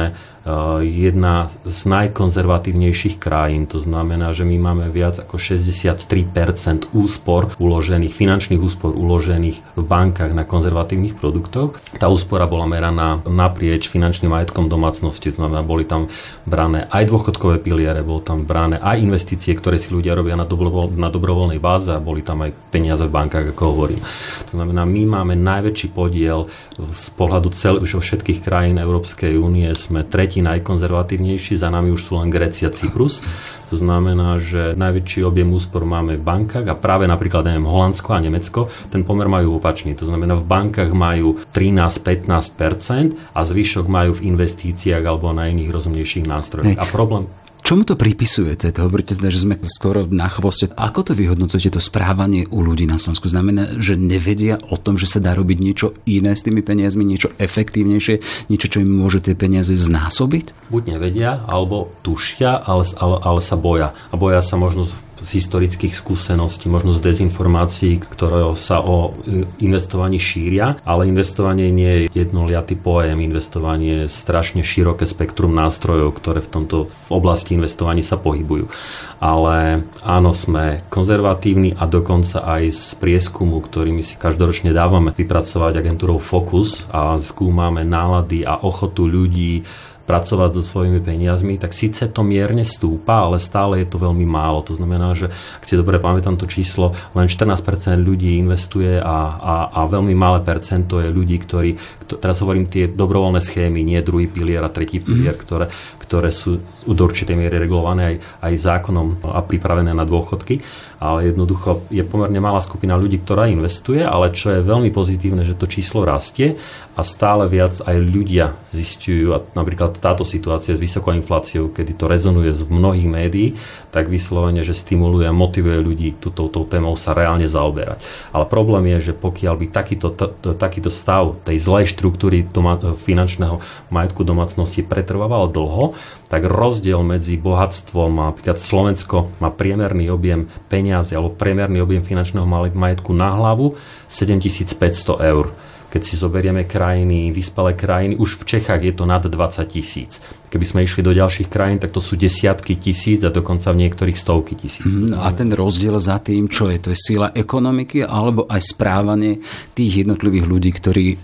jedna 0.84 1.52
z 1.66 1.80
najkonzervatívnejších 1.88 3.20
krajín. 3.20 3.68
To 3.70 3.78
znamená, 3.78 4.32
že 4.32 4.48
my 4.48 4.56
máme 4.58 4.86
viac 4.88 5.20
ako 5.20 5.36
63% 5.36 6.90
úspor 6.96 7.52
uložených, 7.60 8.12
finančných 8.12 8.62
úspor 8.62 8.96
uložených 8.96 9.76
v 9.76 9.84
bankách 9.84 10.32
na 10.32 10.48
konzervatívnych 10.48 11.18
produktoch. 11.18 11.76
Tá 11.96 12.08
úspora 12.08 12.48
bola 12.48 12.64
meraná 12.64 13.20
naprieč 13.24 13.88
finančným 13.92 14.32
majetkom 14.32 14.72
domácnosti. 14.72 15.32
To 15.34 15.44
znamená, 15.44 15.60
boli 15.64 15.84
tam 15.84 16.08
brané 16.48 16.88
aj 16.88 17.08
dôchodkové 17.08 17.60
piliere, 17.60 18.00
boli 18.00 18.24
tam 18.24 18.48
brané 18.48 18.80
aj 18.80 19.00
investície, 19.00 19.52
ktoré 19.52 19.76
si 19.76 19.92
ľudia 19.92 20.16
robia 20.16 20.38
na, 20.38 20.48
dobrovoľ, 20.48 20.96
na 20.96 21.12
dobrovoľnej 21.12 21.60
báze 21.60 21.92
a 21.92 22.00
boli 22.00 22.24
tam 22.24 22.44
aj 22.44 22.52
peniaze 22.72 23.04
v 23.04 23.12
bankách, 23.12 23.52
ako 23.52 23.62
hovorím. 23.68 24.00
To 24.48 24.52
znamená, 24.56 24.88
my 24.88 25.02
máme 25.20 25.34
najväčší 25.36 25.88
podiel 25.92 26.48
z 26.78 27.06
pohľadu 27.16 27.48
cel, 27.52 27.80
už 27.80 28.00
všetkých 28.00 28.40
krajín 28.44 28.80
Európskej 28.80 29.36
únie 29.36 29.68
sme 29.76 30.04
tretí 30.06 30.27
tretí 30.28 30.44
najkonzervatívnejší, 30.44 31.56
za 31.56 31.72
nami 31.72 31.88
už 31.88 32.04
sú 32.04 32.20
len 32.20 32.28
Grécia, 32.28 32.68
Cyprus. 32.68 33.24
To 33.72 33.80
znamená, 33.80 34.36
že 34.36 34.76
najväčší 34.76 35.24
objem 35.24 35.48
úspor 35.48 35.88
máme 35.88 36.20
v 36.20 36.24
bankách 36.24 36.68
a 36.68 36.76
práve 36.76 37.08
napríklad 37.08 37.48
neviem, 37.48 37.64
Holandsko 37.64 38.12
a 38.12 38.20
Nemecko 38.20 38.68
ten 38.92 39.08
pomer 39.08 39.24
majú 39.24 39.56
opačný. 39.56 39.96
To 39.96 40.04
znamená, 40.04 40.36
v 40.36 40.44
bankách 40.44 40.92
majú 40.92 41.40
13-15% 41.48 43.32
a 43.32 43.40
zvyšok 43.40 43.88
majú 43.88 44.20
v 44.20 44.36
investíciách 44.36 45.00
alebo 45.00 45.32
na 45.32 45.48
iných 45.48 45.72
rozumnejších 45.72 46.28
nástrojoch. 46.28 46.76
Hej. 46.76 46.80
A 46.80 46.84
problém, 46.92 47.24
Čomu 47.68 47.84
to 47.84 48.00
pripisujete? 48.00 48.72
To 48.72 48.88
hovoríte 48.88 49.12
teda, 49.12 49.28
že 49.28 49.44
sme 49.44 49.60
skoro 49.68 50.08
na 50.08 50.32
chvoste. 50.32 50.72
Ako 50.72 51.04
to 51.04 51.12
vyhodnocujete, 51.12 51.76
to 51.76 51.84
správanie 51.84 52.48
u 52.48 52.64
ľudí 52.64 52.88
na 52.88 52.96
Slovensku? 52.96 53.28
Znamená, 53.28 53.76
že 53.76 53.92
nevedia 53.92 54.56
o 54.72 54.80
tom, 54.80 54.96
že 54.96 55.04
sa 55.04 55.20
dá 55.20 55.36
robiť 55.36 55.58
niečo 55.60 55.92
iné 56.08 56.32
s 56.32 56.40
tými 56.40 56.64
peniazmi, 56.64 57.04
niečo 57.04 57.28
efektívnejšie, 57.36 58.48
niečo, 58.48 58.72
čo 58.72 58.80
im 58.80 58.88
môže 58.88 59.20
tie 59.20 59.36
peniaze 59.36 59.76
znásobiť? 59.76 60.72
Buď 60.72 60.96
nevedia, 60.96 61.44
alebo 61.44 61.92
tušia, 62.00 62.56
ale, 62.56 62.88
ale, 62.96 63.16
ale 63.20 63.40
sa 63.44 63.60
boja. 63.60 63.92
A 64.08 64.16
boja 64.16 64.40
sa 64.40 64.56
možno 64.56 64.88
z 65.22 65.28
historických 65.42 65.94
skúseností, 65.94 66.70
možno 66.70 66.94
z 66.94 67.02
dezinformácií, 67.02 68.02
ktoré 68.02 68.46
sa 68.54 68.82
o 68.82 69.18
investovaní 69.58 70.16
šíria, 70.16 70.78
ale 70.86 71.10
investovanie 71.10 71.70
nie 71.74 71.92
je 72.08 72.24
jednoliatý 72.24 72.78
pojem, 72.78 73.18
investovanie 73.20 74.06
je 74.06 74.12
strašne 74.12 74.62
široké 74.62 75.04
spektrum 75.04 75.54
nástrojov, 75.54 76.16
ktoré 76.18 76.38
v 76.44 76.50
tomto 76.52 76.76
v 76.88 77.10
oblasti 77.10 77.58
investovaní 77.58 78.04
sa 78.04 78.20
pohybujú. 78.20 78.70
Ale 79.18 79.86
áno, 80.06 80.30
sme 80.30 80.86
konzervatívni 80.92 81.74
a 81.74 81.90
dokonca 81.90 82.46
aj 82.46 82.62
z 82.70 82.84
prieskumu, 83.02 83.58
ktorými 83.58 84.04
si 84.04 84.14
každoročne 84.14 84.70
dávame 84.70 85.10
vypracovať 85.16 85.82
agentúrou 85.82 86.22
Focus 86.22 86.86
a 86.94 87.18
skúmame 87.18 87.82
nálady 87.82 88.46
a 88.46 88.62
ochotu 88.62 89.10
ľudí 89.10 89.66
pracovať 90.08 90.56
so 90.56 90.62
svojimi 90.64 91.04
peniazmi, 91.04 91.60
tak 91.60 91.76
síce 91.76 92.08
to 92.08 92.24
mierne 92.24 92.64
stúpa, 92.64 93.28
ale 93.28 93.36
stále 93.36 93.84
je 93.84 93.92
to 93.92 94.00
veľmi 94.00 94.24
málo. 94.24 94.64
To 94.64 94.72
znamená, 94.72 95.12
že 95.12 95.28
ak 95.60 95.68
si 95.68 95.76
dobre 95.76 96.00
pamätám 96.00 96.40
to 96.40 96.48
číslo, 96.48 96.96
len 97.12 97.28
14% 97.28 97.60
ľudí 98.00 98.40
investuje 98.40 98.96
a, 98.96 99.18
a, 99.36 99.54
a 99.68 99.80
veľmi 99.84 100.16
malé 100.16 100.40
percento 100.40 101.04
je 101.04 101.12
ľudí, 101.12 101.36
ktorí, 101.36 101.76
teraz 102.16 102.40
hovorím 102.40 102.72
tie 102.72 102.88
dobrovoľné 102.88 103.44
schémy, 103.44 103.84
nie 103.84 104.00
druhý 104.00 104.32
pilier 104.32 104.64
a 104.64 104.72
tretí 104.72 104.96
pilier, 104.96 105.36
mm. 105.36 105.42
ktoré, 105.44 105.66
ktoré 106.00 106.32
sú 106.32 106.64
do 106.88 107.02
určitej 107.04 107.36
miery 107.36 107.60
regulované 107.60 108.16
aj, 108.16 108.16
aj 108.48 108.52
zákonom 108.64 109.20
a 109.28 109.44
pripravené 109.44 109.92
na 109.92 110.08
dôchodky, 110.08 110.64
ale 110.96 111.28
jednoducho 111.28 111.84
je 111.92 112.00
pomerne 112.00 112.40
malá 112.40 112.64
skupina 112.64 112.96
ľudí, 112.96 113.20
ktorá 113.20 113.44
investuje, 113.52 114.00
ale 114.00 114.32
čo 114.32 114.56
je 114.56 114.64
veľmi 114.64 114.88
pozitívne, 114.88 115.44
že 115.44 115.52
to 115.52 115.68
číslo 115.68 116.08
rastie 116.08 116.56
a 116.96 117.04
stále 117.04 117.44
viac 117.46 117.78
aj 117.84 117.96
ľudia 118.00 118.56
zistujú, 118.72 119.36
a 119.36 119.38
napríklad 119.52 119.97
táto 119.98 120.22
situácia 120.22 120.74
s 120.74 120.80
vysokou 120.80 121.12
infláciou, 121.14 121.70
kedy 121.70 121.92
to 121.98 122.04
rezonuje 122.06 122.54
z 122.54 122.64
mnohých 122.70 123.08
médií, 123.08 123.48
tak 123.90 124.06
vyslovene, 124.06 124.62
že 124.62 124.74
stimuluje 124.74 125.26
a 125.26 125.34
motivuje 125.34 125.78
ľudí 125.78 126.08
túto 126.18 126.48
témou 126.66 126.94
sa 126.94 127.12
reálne 127.12 127.46
zaoberať. 127.46 128.02
Ale 128.32 128.46
problém 128.46 128.94
je, 128.96 129.10
že 129.10 129.18
pokiaľ 129.18 129.54
by 129.58 129.66
takýto, 129.70 130.08
t- 130.14 130.32
takýto 130.56 130.88
stav 130.88 131.38
tej 131.44 131.58
zlej 131.60 131.90
štruktúry 131.92 132.46
doma- 132.46 132.94
finančného 132.96 133.60
majetku 133.92 134.22
domácnosti 134.22 134.86
pretrvával 134.86 135.50
dlho, 135.50 135.98
tak 136.28 136.44
rozdiel 136.44 137.00
medzi 137.00 137.40
bohatstvom, 137.40 138.20
napríklad 138.32 138.60
Slovensko 138.60 139.32
má 139.40 139.48
priemerný 139.48 140.12
objem 140.12 140.52
peniazy 140.68 141.16
alebo 141.16 141.32
priemerný 141.32 141.80
objem 141.80 142.04
finančného 142.04 142.46
majetku 142.76 143.16
na 143.16 143.32
hlavu 143.32 143.74
7500 144.06 145.18
eur 145.24 145.52
keď 145.88 146.02
si 146.04 146.14
zoberieme 146.20 146.64
krajiny, 146.68 147.32
vyspelé 147.32 147.72
krajiny, 147.72 148.16
už 148.16 148.44
v 148.44 148.44
Čechách 148.44 148.82
je 148.84 148.92
to 148.92 149.04
nad 149.08 149.24
20 149.24 149.64
tisíc. 149.68 150.20
Keby 150.48 150.64
sme 150.64 150.80
išli 150.84 151.04
do 151.04 151.12
ďalších 151.12 151.48
krajín, 151.52 151.76
tak 151.76 151.92
to 151.92 152.00
sú 152.00 152.16
desiatky 152.16 152.80
tisíc 152.80 153.20
a 153.24 153.30
dokonca 153.32 153.68
v 153.72 153.84
niektorých 153.84 154.16
stovky 154.16 154.56
tisíc. 154.56 154.88
Mm, 154.88 155.16
a 155.16 155.28
ten 155.36 155.52
rozdiel 155.52 155.96
za 156.00 156.18
tým, 156.20 156.48
čo 156.48 156.72
je? 156.72 156.80
To 156.80 156.88
je 156.92 156.98
sila 156.98 157.32
ekonomiky 157.32 158.04
alebo 158.04 158.48
aj 158.48 158.60
správanie 158.74 159.40
tých 159.76 160.04
jednotlivých 160.04 160.46
ľudí, 160.48 160.70
ktorí 160.72 161.06
e, 161.12 161.16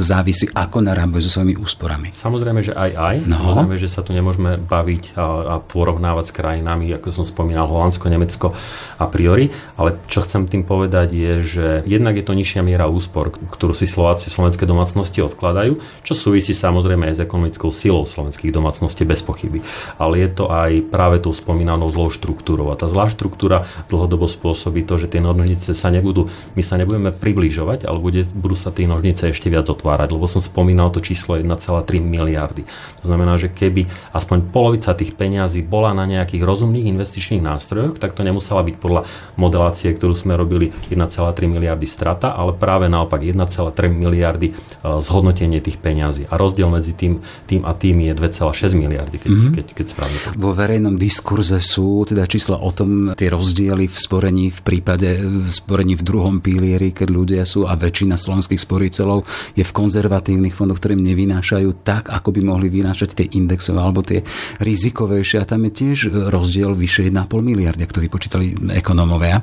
závisí 0.00 0.48
ako 0.52 0.84
narábajú 0.84 1.20
so 1.24 1.30
svojimi 1.40 1.56
úsporami? 1.60 2.12
Samozrejme, 2.12 2.60
že 2.64 2.72
aj 2.72 2.90
aj. 2.96 3.16
No. 3.28 3.56
Samozrejme, 3.56 3.76
že 3.76 3.92
sa 3.92 4.00
tu 4.00 4.16
nemôžeme 4.16 4.56
baviť 4.56 5.16
a, 5.16 5.24
a 5.24 5.54
porovnávať 5.60 6.24
s 6.28 6.36
krajinami, 6.36 6.92
ako 6.96 7.22
som 7.22 7.24
spomínal, 7.28 7.68
Holandsko, 7.68 8.08
Nemecko 8.08 8.56
a 8.96 9.06
priori. 9.06 9.48
Ale 9.76 10.02
čo 10.08 10.24
chcem 10.24 10.48
tým 10.48 10.66
povedať 10.66 11.12
je, 11.12 11.32
že 11.44 11.66
jednak 11.86 12.16
je 12.18 12.24
to 12.26 12.34
nižšia 12.34 12.64
miera 12.64 12.90
úspor, 12.90 13.30
ktorú 13.30 13.76
si 13.76 13.84
Slováci, 13.86 14.28
slovenské 14.32 14.66
domácnosti 14.66 15.22
odkladajú, 15.22 15.78
čo 16.02 16.14
súvisí 16.16 16.52
samozrejme 16.56 17.12
aj 17.12 17.14
s 17.16 17.24
ekonomickou 17.24 17.70
silou 17.70 18.04
slovenských 18.04 18.45
všetkých 18.46 18.54
domácností 18.54 19.02
bez 19.02 19.26
pochyby. 19.26 19.66
Ale 19.98 20.22
je 20.22 20.30
to 20.30 20.46
aj 20.46 20.86
práve 20.86 21.18
tou 21.18 21.34
spomínanou 21.34 21.90
zlou 21.90 22.14
štruktúrou. 22.14 22.70
A 22.70 22.78
tá 22.78 22.86
zlá 22.86 23.10
štruktúra 23.10 23.66
dlhodobo 23.90 24.30
spôsobí 24.30 24.86
to, 24.86 25.02
že 25.02 25.10
tie 25.10 25.18
nožnice 25.18 25.74
sa 25.74 25.90
nebudú, 25.90 26.30
my 26.54 26.62
sa 26.62 26.78
nebudeme 26.78 27.10
približovať, 27.10 27.90
ale 27.90 27.98
bude, 27.98 28.22
budú 28.30 28.54
sa 28.54 28.70
tie 28.70 28.86
nožnice 28.86 29.34
ešte 29.34 29.50
viac 29.50 29.66
otvárať, 29.66 30.14
lebo 30.14 30.30
som 30.30 30.38
spomínal 30.38 30.94
to 30.94 31.02
číslo 31.02 31.34
1,3 31.34 31.98
miliardy. 31.98 32.62
To 33.02 33.04
znamená, 33.10 33.34
že 33.34 33.50
keby 33.50 33.90
aspoň 34.14 34.54
polovica 34.54 34.94
tých 34.94 35.18
peňazí 35.18 35.66
bola 35.66 35.90
na 35.90 36.06
nejakých 36.06 36.46
rozumných 36.46 36.86
investičných 36.86 37.42
nástrojoch, 37.42 37.98
tak 37.98 38.14
to 38.14 38.22
nemusela 38.22 38.62
byť 38.62 38.76
podľa 38.78 39.02
modelácie, 39.34 39.90
ktorú 39.90 40.14
sme 40.14 40.38
robili 40.38 40.70
1,3 40.92 41.18
miliardy 41.50 41.88
strata, 41.88 42.36
ale 42.36 42.54
práve 42.54 42.86
naopak 42.86 43.24
1,3 43.24 43.90
miliardy 43.90 44.52
e, 44.52 44.54
zhodnotenie 45.02 45.58
tých 45.58 45.80
peňazí. 45.80 46.28
A 46.28 46.38
rozdiel 46.38 46.68
medzi 46.68 46.92
tým, 46.92 47.24
tým 47.48 47.64
a 47.64 47.72
tým 47.72 47.96
je 48.04 48.12
2,6 48.36 48.76
miliardy, 48.76 49.16
keď, 49.16 49.30
mm-hmm. 49.32 49.54
keď, 49.56 49.66
keď 49.72 49.86
správne. 49.88 50.16
Vo 50.36 50.52
verejnom 50.52 51.00
diskurze 51.00 51.56
sú 51.64 52.04
teda 52.04 52.28
čísla 52.28 52.60
o 52.60 52.68
tom, 52.70 53.16
tie 53.16 53.32
rozdiely 53.32 53.88
v 53.88 53.96
sporení 53.96 54.52
v 54.52 54.60
prípade 54.60 55.08
v 55.24 55.48
sporení 55.48 55.96
v 55.96 56.04
druhom 56.04 56.44
pilieri, 56.44 56.92
keď 56.92 57.08
ľudia 57.08 57.42
sú 57.48 57.64
a 57.64 57.74
väčšina 57.74 58.20
slovenských 58.20 58.60
sporiteľov 58.60 59.24
je 59.56 59.64
v 59.64 59.72
konzervatívnych 59.72 60.52
fondoch, 60.52 60.78
ktorým 60.78 61.00
nevynášajú 61.00 61.86
tak, 61.86 62.12
ako 62.12 62.28
by 62.36 62.40
mohli 62.44 62.68
vynášať 62.68 63.10
tie 63.16 63.26
indexové 63.38 63.80
alebo 63.80 64.04
tie 64.04 64.20
rizikovejšie. 64.60 65.40
A 65.40 65.48
tam 65.48 65.64
je 65.66 65.72
tiež 65.72 65.98
rozdiel 66.28 66.76
vyše 66.76 67.08
1,5 67.08 67.24
miliardy, 67.40 67.86
ak 67.86 67.94
to 67.94 68.04
vypočítali 68.04 68.52
ekonómovia. 68.76 69.40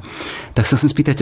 Tak 0.54 0.70
sa 0.70 0.78
chcem 0.78 0.92
spýtať, 0.92 1.18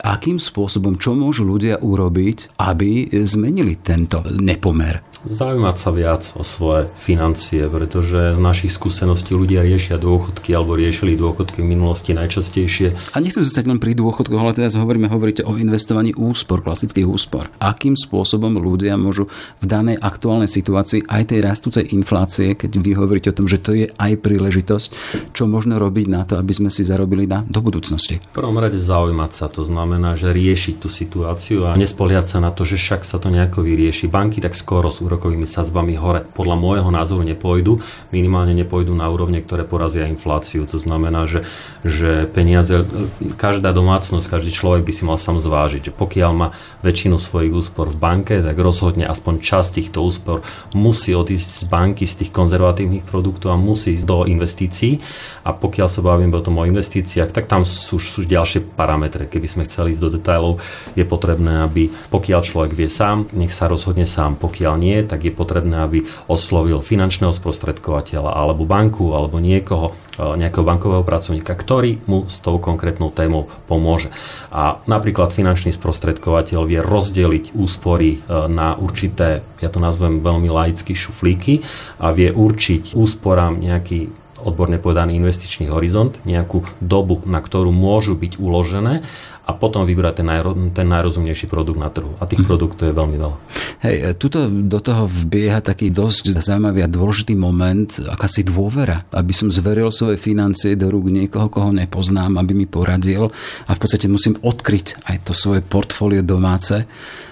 akým 0.00 0.38
spôsobom, 0.38 0.96
čo 0.96 1.16
môžu 1.16 1.44
ľudia 1.44 1.80
urobiť, 1.80 2.60
aby 2.60 3.10
zmenili 3.24 3.80
tento 3.80 4.22
nepomer? 4.28 5.04
Zaujímať 5.20 5.76
sa 5.76 5.90
viac 5.92 6.22
o 6.32 6.40
svoje 6.40 6.88
financie, 7.00 7.64
pretože 7.66 8.36
z 8.36 8.40
našich 8.40 8.76
skúseností 8.76 9.32
ľudia 9.32 9.64
riešia 9.64 9.96
dôchodky 9.96 10.52
alebo 10.52 10.76
riešili 10.76 11.16
dôchodky 11.16 11.64
v 11.64 11.72
minulosti 11.72 12.12
najčastejšie. 12.12 13.16
A 13.16 13.24
nechcem 13.24 13.40
zostať 13.40 13.64
len 13.72 13.80
pri 13.80 13.96
dôchodkoch, 13.96 14.36
ale 14.36 14.52
teraz 14.52 14.76
hovoríme, 14.76 15.08
hovoríte 15.08 15.42
o 15.48 15.56
investovaní 15.56 16.12
úspor, 16.12 16.60
klasických 16.60 17.08
úspor. 17.08 17.48
Akým 17.56 17.96
spôsobom 17.96 18.60
ľudia 18.60 19.00
môžu 19.00 19.32
v 19.58 19.66
danej 19.66 19.96
aktuálnej 19.96 20.52
situácii 20.52 21.08
aj 21.08 21.32
tej 21.32 21.40
rastúcej 21.40 21.84
inflácie, 21.96 22.52
keď 22.52 22.70
vy 22.76 22.92
hovoríte 22.92 23.32
o 23.32 23.36
tom, 23.40 23.48
že 23.48 23.56
to 23.56 23.72
je 23.72 23.88
aj 23.88 24.12
príležitosť, 24.20 24.88
čo 25.32 25.48
možno 25.48 25.80
robiť 25.80 26.06
na 26.12 26.28
to, 26.28 26.36
aby 26.36 26.52
sme 26.52 26.68
si 26.68 26.84
zarobili 26.84 27.24
na 27.24 27.40
do 27.48 27.64
budúcnosti? 27.64 28.20
V 28.20 28.36
prvom 28.36 28.60
rade 28.60 28.76
zaujímať 28.76 29.30
sa, 29.32 29.48
to 29.48 29.64
znamená 29.64 30.20
že 30.20 30.28
riešiť 30.36 30.74
tú 30.76 30.92
situáciu 30.92 31.64
a 31.64 31.78
nespoliať 31.78 32.36
sa 32.36 32.38
na 32.44 32.52
to, 32.52 32.68
že 32.68 32.76
však 32.76 33.08
sa 33.08 33.16
to 33.16 33.32
nejako 33.32 33.64
vyrieši. 33.64 34.12
Banky 34.12 34.44
tak 34.44 34.52
skoro 34.52 34.92
s 34.92 35.00
úrokovými 35.00 35.48
sadzbami 35.48 35.96
hore 35.96 36.26
podľa 36.28 36.56
môjho 36.60 36.89
názoru 36.94 37.26
nepôjdu, 37.26 37.82
minimálne 38.14 38.54
nepôjdu 38.54 38.94
na 38.94 39.10
úrovne, 39.10 39.42
ktoré 39.42 39.66
porazia 39.66 40.06
infláciu. 40.06 40.64
To 40.70 40.78
znamená, 40.78 41.26
že, 41.26 41.42
že 41.82 42.30
peniaze, 42.30 42.86
každá 43.34 43.74
domácnosť, 43.74 44.30
každý 44.30 44.54
človek 44.54 44.86
by 44.86 44.92
si 44.94 45.02
mal 45.02 45.18
sám 45.18 45.42
zvážiť, 45.42 45.90
že 45.90 45.92
pokiaľ 45.92 46.30
má 46.30 46.48
väčšinu 46.86 47.18
svojich 47.18 47.52
úspor 47.52 47.90
v 47.90 47.98
banke, 47.98 48.34
tak 48.38 48.54
rozhodne 48.54 49.10
aspoň 49.10 49.42
časť 49.42 49.82
týchto 49.82 50.06
úspor 50.06 50.46
musí 50.72 51.12
odísť 51.12 51.50
z 51.50 51.62
banky, 51.66 52.06
z 52.06 52.24
tých 52.24 52.30
konzervatívnych 52.30 53.02
produktov 53.02 53.52
a 53.52 53.58
musí 53.58 53.98
ísť 53.98 54.06
do 54.06 54.22
investícií. 54.22 55.02
A 55.42 55.50
pokiaľ 55.50 55.88
sa 55.90 56.00
bavíme 56.00 56.38
o 56.38 56.44
tom 56.44 56.62
o 56.62 56.64
investíciách, 56.64 57.34
tak 57.34 57.50
tam 57.50 57.66
sú, 57.66 57.98
sú 57.98 58.22
ďalšie 58.22 58.62
parametre. 58.78 59.26
Keby 59.26 59.46
sme 59.50 59.62
chceli 59.66 59.80
chcel 59.80 59.96
ísť 59.96 60.02
do 60.04 60.10
detailov, 60.12 60.52
je 60.92 61.08
potrebné, 61.08 61.64
aby 61.64 61.88
pokiaľ 62.12 62.40
človek 62.44 62.76
vie 62.76 62.92
sám, 62.92 63.32
nech 63.32 63.48
sa 63.48 63.64
rozhodne 63.64 64.04
sám. 64.04 64.36
Pokiaľ 64.36 64.76
nie, 64.76 65.00
tak 65.08 65.24
je 65.24 65.32
potrebné, 65.32 65.80
aby 65.80 66.04
oslovil 66.28 66.79
finančného 66.82 67.32
sprostredkovateľa 67.32 68.34
alebo 68.34 68.66
banku 68.66 69.12
alebo 69.14 69.38
niekoho, 69.38 69.96
e, 70.18 70.24
nejakého 70.36 70.64
bankového 70.66 71.04
pracovníka, 71.06 71.54
ktorý 71.54 72.02
mu 72.04 72.26
s 72.26 72.40
tou 72.42 72.60
konkrétnou 72.60 73.14
témou 73.14 73.48
pomôže. 73.70 74.12
A 74.50 74.82
napríklad 74.84 75.32
finančný 75.32 75.72
sprostredkovateľ 75.72 76.60
vie 76.66 76.80
rozdeliť 76.82 77.56
úspory 77.56 78.10
e, 78.16 78.18
na 78.50 78.76
určité, 78.76 79.46
ja 79.62 79.68
to 79.72 79.78
nazvem 79.78 80.20
veľmi 80.20 80.48
laicky, 80.48 80.92
šuflíky 80.96 81.62
a 82.02 82.10
vie 82.10 82.32
určiť 82.34 82.96
úsporám 82.96 83.60
nejaký 83.60 84.29
odborne 84.42 84.80
povedaný 84.80 85.16
investičný 85.20 85.68
horizont, 85.68 86.16
nejakú 86.24 86.64
dobu, 86.80 87.20
na 87.28 87.40
ktorú 87.40 87.70
môžu 87.70 88.16
byť 88.16 88.40
uložené 88.40 89.04
a 89.46 89.50
potom 89.50 89.82
vybrať 89.82 90.22
ten, 90.22 90.26
najro, 90.30 90.52
ten 90.70 90.86
najrozumnejší 90.86 91.50
produkt 91.50 91.80
na 91.82 91.90
trhu. 91.90 92.14
A 92.22 92.28
tých 92.30 92.46
mm. 92.46 92.48
produktov 92.48 92.86
je 92.86 92.94
veľmi 92.94 93.16
veľa. 93.18 93.36
Hej, 93.80 93.96
tuto 94.20 94.46
do 94.46 94.78
toho 94.78 95.08
vbieha 95.08 95.58
taký 95.64 95.90
dosť 95.90 96.36
zaujímavý 96.38 96.84
a 96.84 96.92
dôležitý 96.92 97.34
moment, 97.34 97.88
akási 97.98 98.46
dôvera, 98.46 99.08
aby 99.10 99.32
som 99.32 99.48
zveril 99.48 99.88
svoje 99.90 100.20
financie 100.20 100.78
do 100.78 100.92
rúk 100.92 101.10
niekoho, 101.10 101.50
koho 101.50 101.72
nepoznám, 101.74 102.38
aby 102.38 102.52
mi 102.54 102.66
poradil 102.68 103.32
a 103.66 103.70
v 103.72 103.80
podstate 103.80 104.06
musím 104.06 104.38
odkryť 104.38 105.08
aj 105.08 105.16
to 105.26 105.32
svoje 105.32 105.64
portfólio 105.64 106.22
domáce. 106.22 106.86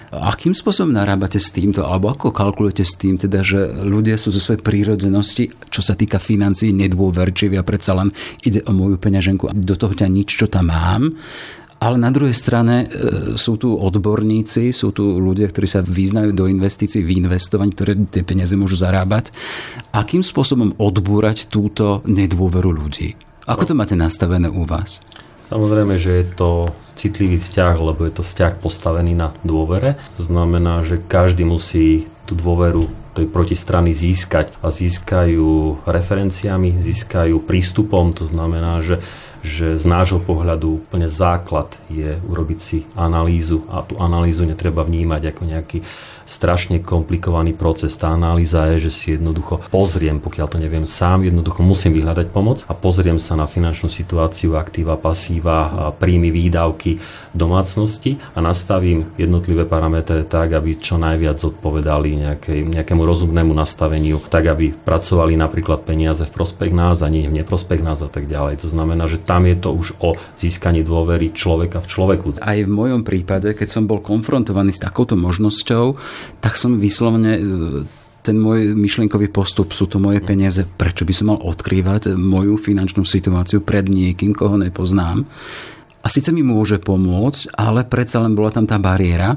Akým 0.09 0.57
spôsobom 0.57 0.89
narábate 0.89 1.37
s 1.37 1.53
týmto, 1.53 1.85
alebo 1.85 2.09
ako 2.09 2.33
kalkulujete 2.33 2.81
s 2.81 2.97
tým, 2.97 3.21
teda, 3.21 3.45
že 3.45 3.61
ľudia 3.85 4.17
sú 4.17 4.33
zo 4.33 4.41
svojej 4.41 4.65
prírodzenosti, 4.65 5.69
čo 5.69 5.85
sa 5.85 5.93
týka 5.93 6.17
financií, 6.17 6.73
nedôverčiví 6.73 7.53
a 7.53 7.67
predsa 7.67 7.93
len 7.93 8.09
ide 8.41 8.65
o 8.65 8.73
moju 8.73 8.97
peňaženku 8.97 9.45
a 9.45 9.53
do 9.53 9.77
toho 9.77 9.93
ťa 9.93 10.09
nič, 10.09 10.33
čo 10.33 10.49
tam 10.49 10.73
mám. 10.73 11.13
Ale 11.79 11.95
na 11.95 12.11
druhej 12.11 12.35
strane 12.35 12.75
e, 12.83 12.87
sú 13.39 13.55
tu 13.55 13.71
odborníci, 13.71 14.75
sú 14.75 14.91
tu 14.91 15.15
ľudia, 15.15 15.47
ktorí 15.47 15.63
sa 15.63 15.79
vyznajú 15.79 16.35
do 16.35 16.51
investícií, 16.51 16.99
v 16.99 17.23
investovaní, 17.23 17.71
ktoré 17.71 17.95
tie 18.11 18.27
peniaze 18.27 18.51
môžu 18.59 18.75
zarábať. 18.75 19.31
Akým 19.95 20.19
spôsobom 20.19 20.75
odbúrať 20.75 21.47
túto 21.47 22.03
nedôveru 22.03 22.75
ľudí? 22.75 23.15
Ako 23.47 23.63
to 23.63 23.73
máte 23.79 23.95
nastavené 23.95 24.51
u 24.51 24.67
vás? 24.67 24.99
Samozrejme, 25.49 25.97
že 25.97 26.21
je 26.21 26.25
to 26.37 26.49
citlivý 26.93 27.41
vzťah, 27.41 27.75
lebo 27.81 28.05
je 28.05 28.13
to 28.13 28.21
vzťah 28.21 28.61
postavený 28.61 29.17
na 29.17 29.33
dôvere. 29.41 29.97
To 30.21 30.23
znamená, 30.29 30.85
že 30.85 31.01
každý 31.01 31.41
musí 31.41 32.05
tú 32.29 32.37
dôveru 32.37 32.85
tej 33.17 33.25
protistrany 33.25 33.89
získať 33.89 34.53
a 34.61 34.69
získajú 34.69 35.81
referenciami, 35.89 36.77
získajú 36.77 37.41
prístupom, 37.49 38.13
to 38.13 38.29
znamená, 38.29 38.85
že 38.85 39.01
že 39.41 39.79
z 39.79 39.85
nášho 39.87 40.19
pohľadu 40.19 40.83
úplne 40.85 41.07
základ 41.07 41.75
je 41.87 42.19
urobiť 42.23 42.59
si 42.59 42.77
analýzu 42.93 43.63
a 43.71 43.83
tú 43.83 43.97
analýzu 43.97 44.43
netreba 44.45 44.83
vnímať 44.83 45.21
ako 45.31 45.41
nejaký 45.47 45.79
strašne 46.29 46.77
komplikovaný 46.85 47.57
proces. 47.57 47.97
Tá 47.97 48.13
analýza 48.13 48.69
je, 48.77 48.87
že 48.87 48.91
si 48.93 49.05
jednoducho 49.17 49.65
pozriem, 49.73 50.21
pokiaľ 50.21 50.47
to 50.47 50.57
neviem 50.61 50.85
sám, 50.85 51.25
jednoducho 51.25 51.65
musím 51.65 51.97
vyhľadať 51.97 52.29
pomoc 52.29 52.61
a 52.69 52.77
pozriem 52.77 53.17
sa 53.17 53.33
na 53.33 53.49
finančnú 53.49 53.89
situáciu, 53.89 54.53
aktíva, 54.53 54.93
pasíva, 55.01 55.89
príjmy, 55.97 56.29
výdavky 56.29 57.01
domácnosti 57.33 58.21
a 58.37 58.45
nastavím 58.45 59.09
jednotlivé 59.17 59.65
parametre 59.65 60.21
tak, 60.29 60.53
aby 60.53 60.77
čo 60.77 61.01
najviac 61.01 61.41
zodpovedali 61.41 62.09
nejakej, 62.29 62.59
nejakému 62.77 63.01
rozumnému 63.01 63.49
nastaveniu, 63.57 64.21
tak 64.29 64.45
aby 64.53 64.69
pracovali 64.77 65.33
napríklad 65.33 65.81
peniaze 65.81 66.29
v 66.29 66.35
prospech 66.35 66.69
nás 66.69 67.01
a 67.01 67.09
nie 67.09 67.25
v 67.25 67.41
neprospech 67.41 67.81
nás 67.81 68.05
a 68.05 68.09
tak 68.11 68.29
ďalej. 68.29 68.61
To 68.61 68.69
znamená, 68.69 69.09
že 69.09 69.17
tam 69.29 69.45
je 69.45 69.61
to 69.61 69.69
už 69.77 70.01
o 70.01 70.17
získaní 70.33 70.81
dôvery 70.81 71.29
človeka 71.29 71.85
v 71.85 71.89
človeku. 71.93 72.27
Aj 72.41 72.57
v 72.57 72.65
mojom 72.65 73.05
prípade, 73.05 73.53
keď 73.53 73.69
som 73.69 73.85
bol 73.85 74.01
konfrontovaný 74.01 74.73
s 74.73 74.81
takouto 74.81 75.13
možnosťou, 75.13 75.93
tak 76.41 76.57
som 76.57 76.81
vyslovene 76.81 77.33
e, 77.37 77.41
ten 78.25 78.41
môj 78.41 78.73
myšlienkový 78.73 79.29
postup, 79.29 79.69
sú 79.77 79.85
to 79.85 80.01
moje 80.01 80.25
peniaze, 80.25 80.65
prečo 80.65 81.05
by 81.05 81.13
som 81.13 81.29
mal 81.29 81.39
odkrývať 81.45 82.17
moju 82.17 82.57
finančnú 82.57 83.05
situáciu 83.05 83.61
pred 83.61 83.85
niekým, 83.85 84.33
koho 84.33 84.57
nepoznám. 84.57 85.29
A 85.99 86.07
síce 86.07 86.31
mi 86.31 86.39
môže 86.39 86.79
pomôcť, 86.79 87.55
ale 87.59 87.83
predsa 87.83 88.23
len 88.23 88.33
bola 88.33 88.55
tam 88.55 88.63
tá 88.63 88.79
bariéra. 88.79 89.35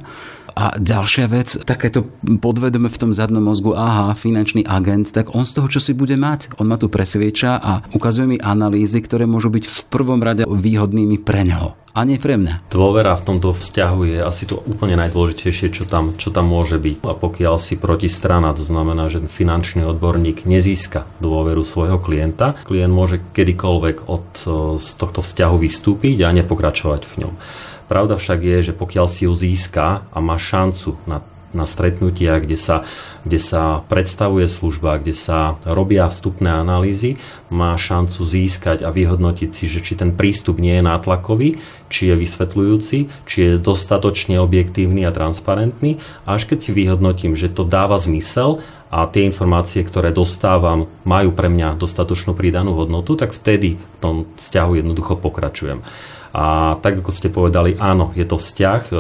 A 0.53 0.77
ďalšia 0.77 1.27
vec, 1.33 1.49
takéto 1.65 2.13
podvedome 2.21 2.93
v 2.93 3.01
tom 3.01 3.11
zadnom 3.17 3.41
mozgu, 3.41 3.73
aha, 3.73 4.13
finančný 4.13 4.69
agent, 4.69 5.09
tak 5.09 5.33
on 5.33 5.49
z 5.49 5.57
toho, 5.57 5.69
čo 5.73 5.81
si 5.81 5.97
bude 5.97 6.13
mať, 6.13 6.61
on 6.61 6.69
ma 6.69 6.77
tu 6.77 6.93
presvieča 6.93 7.57
a 7.57 7.73
ukazuje 7.97 8.37
mi 8.37 8.39
analýzy, 8.39 9.01
ktoré 9.01 9.25
môžu 9.25 9.49
byť 9.49 9.65
v 9.65 9.79
prvom 9.89 10.21
rade 10.21 10.45
výhodnými 10.45 11.25
pre 11.25 11.49
neho 11.49 11.73
a 11.93 12.01
nie 12.09 12.17
pre 12.17 12.41
mňa. 12.41 12.73
Dôvera 12.73 13.13
v 13.17 13.25
tomto 13.25 13.53
vzťahu 13.53 14.01
je 14.09 14.19
asi 14.25 14.49
to 14.49 14.61
úplne 14.65 14.97
najdôležitejšie, 14.97 15.69
čo 15.73 15.85
tam, 15.85 16.17
čo 16.17 16.33
tam 16.33 16.49
môže 16.49 16.81
byť. 16.81 17.05
A 17.05 17.13
pokiaľ 17.13 17.57
si 17.61 17.77
protistrana, 17.77 18.57
to 18.57 18.65
znamená, 18.65 19.13
že 19.13 19.21
finančný 19.25 19.85
odborník 19.85 20.49
nezíska 20.49 21.05
dôveru 21.21 21.65
svojho 21.65 22.01
klienta, 22.01 22.57
klient 22.65 22.93
môže 22.93 23.21
kedykoľvek 23.37 24.09
od, 24.09 24.27
z 24.81 24.89
tohto 24.97 25.21
vzťahu 25.21 25.57
vystúpiť 25.61 26.25
a 26.25 26.33
nepokračovať 26.33 27.03
v 27.05 27.15
ňom. 27.27 27.35
Pravda 27.93 28.17
však 28.17 28.41
je, 28.41 28.73
že 28.73 28.73
pokiaľ 28.73 29.07
si 29.07 29.29
ju 29.29 29.33
získa 29.37 30.09
a 30.09 30.19
má 30.25 30.41
šancu 30.41 30.97
na 31.05 31.21
na 31.53 31.69
stretnutiach, 31.69 32.45
kde 32.45 32.59
sa, 32.59 32.77
kde 33.25 33.39
sa 33.39 33.85
predstavuje 33.87 34.49
služba, 34.49 35.01
kde 35.01 35.15
sa 35.17 35.57
robia 35.65 36.09
vstupné 36.09 36.49
analýzy, 36.49 37.21
má 37.53 37.77
šancu 37.77 38.25
získať 38.25 38.85
a 38.85 38.93
vyhodnotiť 38.93 39.51
si, 39.53 39.65
že 39.69 39.85
či 39.85 39.97
ten 39.97 40.17
prístup 40.17 40.57
nie 40.57 40.81
je 40.81 40.85
nátlakový, 40.85 41.61
či 41.93 42.09
je 42.09 42.15
vysvetľujúci, 42.17 42.99
či 43.29 43.37
je 43.37 43.61
dostatočne 43.61 44.41
objektívny 44.41 45.05
a 45.05 45.13
transparentný. 45.13 46.01
Až 46.25 46.49
keď 46.49 46.59
si 46.65 46.71
vyhodnotím, 46.73 47.37
že 47.37 47.53
to 47.53 47.69
dáva 47.69 48.01
zmysel 48.01 48.65
a 48.89 49.09
tie 49.09 49.29
informácie, 49.29 49.85
ktoré 49.85 50.13
dostávam, 50.13 50.89
majú 51.05 51.33
pre 51.33 51.53
mňa 51.53 51.81
dostatočnú 51.81 52.37
pridanú 52.37 52.77
hodnotu, 52.77 53.17
tak 53.17 53.37
vtedy 53.37 53.77
v 53.77 53.97
tom 54.01 54.29
vzťahu 54.37 54.81
jednoducho 54.81 55.21
pokračujem. 55.21 55.85
A 56.33 56.77
tak 56.81 57.05
ako 57.05 57.13
ste 57.13 57.29
povedali, 57.29 57.77
áno, 57.77 58.17
je 58.17 58.25
to 58.25 58.41
vzťah, 58.41 58.83
eh, 58.89 58.99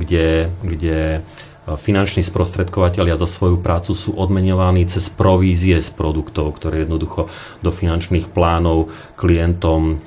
kde, 0.00 0.26
kde 0.64 0.98
finanční 1.76 2.24
sprostredkovateľia 2.24 3.14
za 3.20 3.28
svoju 3.28 3.60
prácu 3.60 3.92
sú 3.92 4.16
odmenovaní 4.16 4.88
cez 4.88 5.12
provízie 5.12 5.78
z 5.78 5.90
produktov, 5.92 6.56
ktoré 6.56 6.82
jednoducho 6.82 7.28
do 7.60 7.70
finančných 7.70 8.32
plánov 8.32 8.88
klientom, 9.20 10.00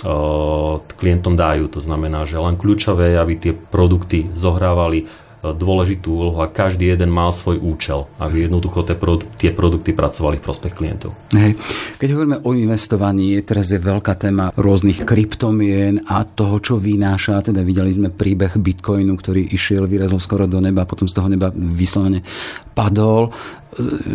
klientom 0.98 1.34
dajú. 1.38 1.70
To 1.72 1.80
znamená, 1.80 2.26
že 2.26 2.42
len 2.42 2.58
kľúčové 2.58 3.14
je, 3.14 3.18
aby 3.22 3.34
tie 3.38 3.54
produkty 3.54 4.34
zohrávali 4.34 5.06
dôležitú 5.44 6.08
úlohu 6.16 6.40
a 6.40 6.48
každý 6.48 6.96
jeden 6.96 7.12
mal 7.12 7.36
svoj 7.36 7.60
účel, 7.60 8.08
aby 8.16 8.48
jednoducho 8.48 8.88
tie, 8.88 8.96
produ- 8.96 9.28
tie 9.36 9.52
produkty 9.52 9.92
pracovali 9.92 10.40
v 10.40 10.46
prospech 10.48 10.72
klientov. 10.72 11.12
Hej. 11.36 11.60
Keď 12.00 12.10
hovoríme 12.16 12.38
o 12.48 12.56
investovaní, 12.56 13.36
teraz 13.44 13.68
je 13.76 13.84
veľká 13.84 14.16
téma 14.16 14.56
rôznych 14.56 15.04
kryptomien 15.04 16.00
a 16.08 16.24
toho, 16.24 16.64
čo 16.64 16.80
vynáša. 16.80 17.44
Teda 17.44 17.60
videli 17.60 17.92
sme 17.92 18.08
príbeh 18.08 18.56
Bitcoinu, 18.56 19.20
ktorý 19.20 19.52
išiel, 19.52 19.84
vyrazil 19.84 20.24
skoro 20.24 20.48
do 20.48 20.64
neba, 20.64 20.88
potom 20.88 21.12
z 21.12 21.20
toho 21.20 21.28
neba 21.28 21.52
vyslovene 21.52 22.24
padol. 22.72 23.36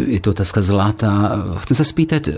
Je 0.08 0.20
to 0.22 0.30
otázka 0.34 0.62
zlata. 0.62 1.10
Chcem 1.64 1.76
sa 1.78 1.86
spýtať, 1.86 2.22
e, 2.28 2.32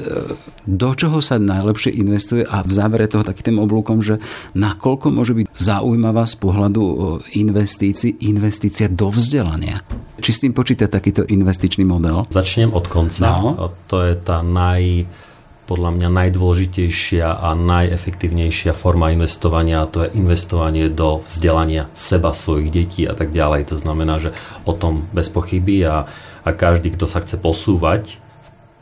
do 0.64 0.90
čoho 0.96 1.20
sa 1.20 1.36
najlepšie 1.36 1.92
investuje 1.92 2.42
a 2.44 2.64
v 2.64 2.72
závere 2.72 3.06
toho 3.06 3.24
takým 3.26 3.60
oblúkom, 3.60 4.00
že 4.00 4.18
nakoľko 4.56 5.06
môže 5.12 5.32
byť 5.36 5.46
zaujímavá 5.52 6.24
z 6.24 6.34
pohľadu 6.40 6.82
e, 6.82 6.94
investícií 7.40 8.24
investícia 8.28 8.88
do 8.88 9.12
vzdelania? 9.12 9.84
Či 10.20 10.30
s 10.30 10.42
tým 10.44 10.52
počíta 10.52 10.88
takýto 10.88 11.24
investičný 11.24 11.84
model? 11.84 12.28
Začnem 12.28 12.72
od 12.72 12.84
konca. 12.88 13.20
No. 13.24 13.72
To 13.88 13.96
je 14.04 14.14
tá 14.20 14.44
naj 14.44 15.08
podľa 15.70 15.94
mňa 15.94 16.08
najdôležitejšia 16.10 17.30
a 17.30 17.54
najefektívnejšia 17.54 18.74
forma 18.74 19.14
investovania 19.14 19.86
a 19.86 19.90
to 19.90 20.02
je 20.02 20.18
investovanie 20.18 20.90
do 20.90 21.22
vzdelania 21.22 21.86
seba, 21.94 22.34
svojich 22.34 22.74
detí 22.74 23.06
a 23.06 23.14
tak 23.14 23.30
ďalej. 23.30 23.70
To 23.70 23.76
znamená, 23.78 24.18
že 24.18 24.34
o 24.66 24.74
tom 24.74 25.06
bez 25.14 25.30
pochyby 25.30 25.86
a, 25.86 26.10
a 26.42 26.50
každý, 26.50 26.90
kto 26.98 27.06
sa 27.06 27.22
chce 27.22 27.38
posúvať 27.38 28.18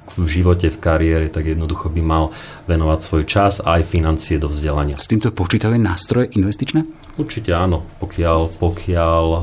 v 0.09 0.24
živote, 0.24 0.72
v 0.72 0.79
kariére, 0.81 1.27
tak 1.29 1.44
jednoducho 1.53 1.92
by 1.92 2.01
mal 2.01 2.24
venovať 2.64 2.98
svoj 3.05 3.24
čas 3.29 3.61
a 3.61 3.77
aj 3.77 3.85
financie 3.85 4.40
do 4.40 4.48
vzdelania. 4.48 4.96
S 4.96 5.05
týmto 5.05 5.29
počítajú 5.29 5.77
nástroje 5.77 6.33
investičné? 6.33 6.88
Určite 7.20 7.53
áno, 7.53 7.85
pokiaľ, 8.01 8.57
pokiaľ 8.57 9.24
o, 9.29 9.37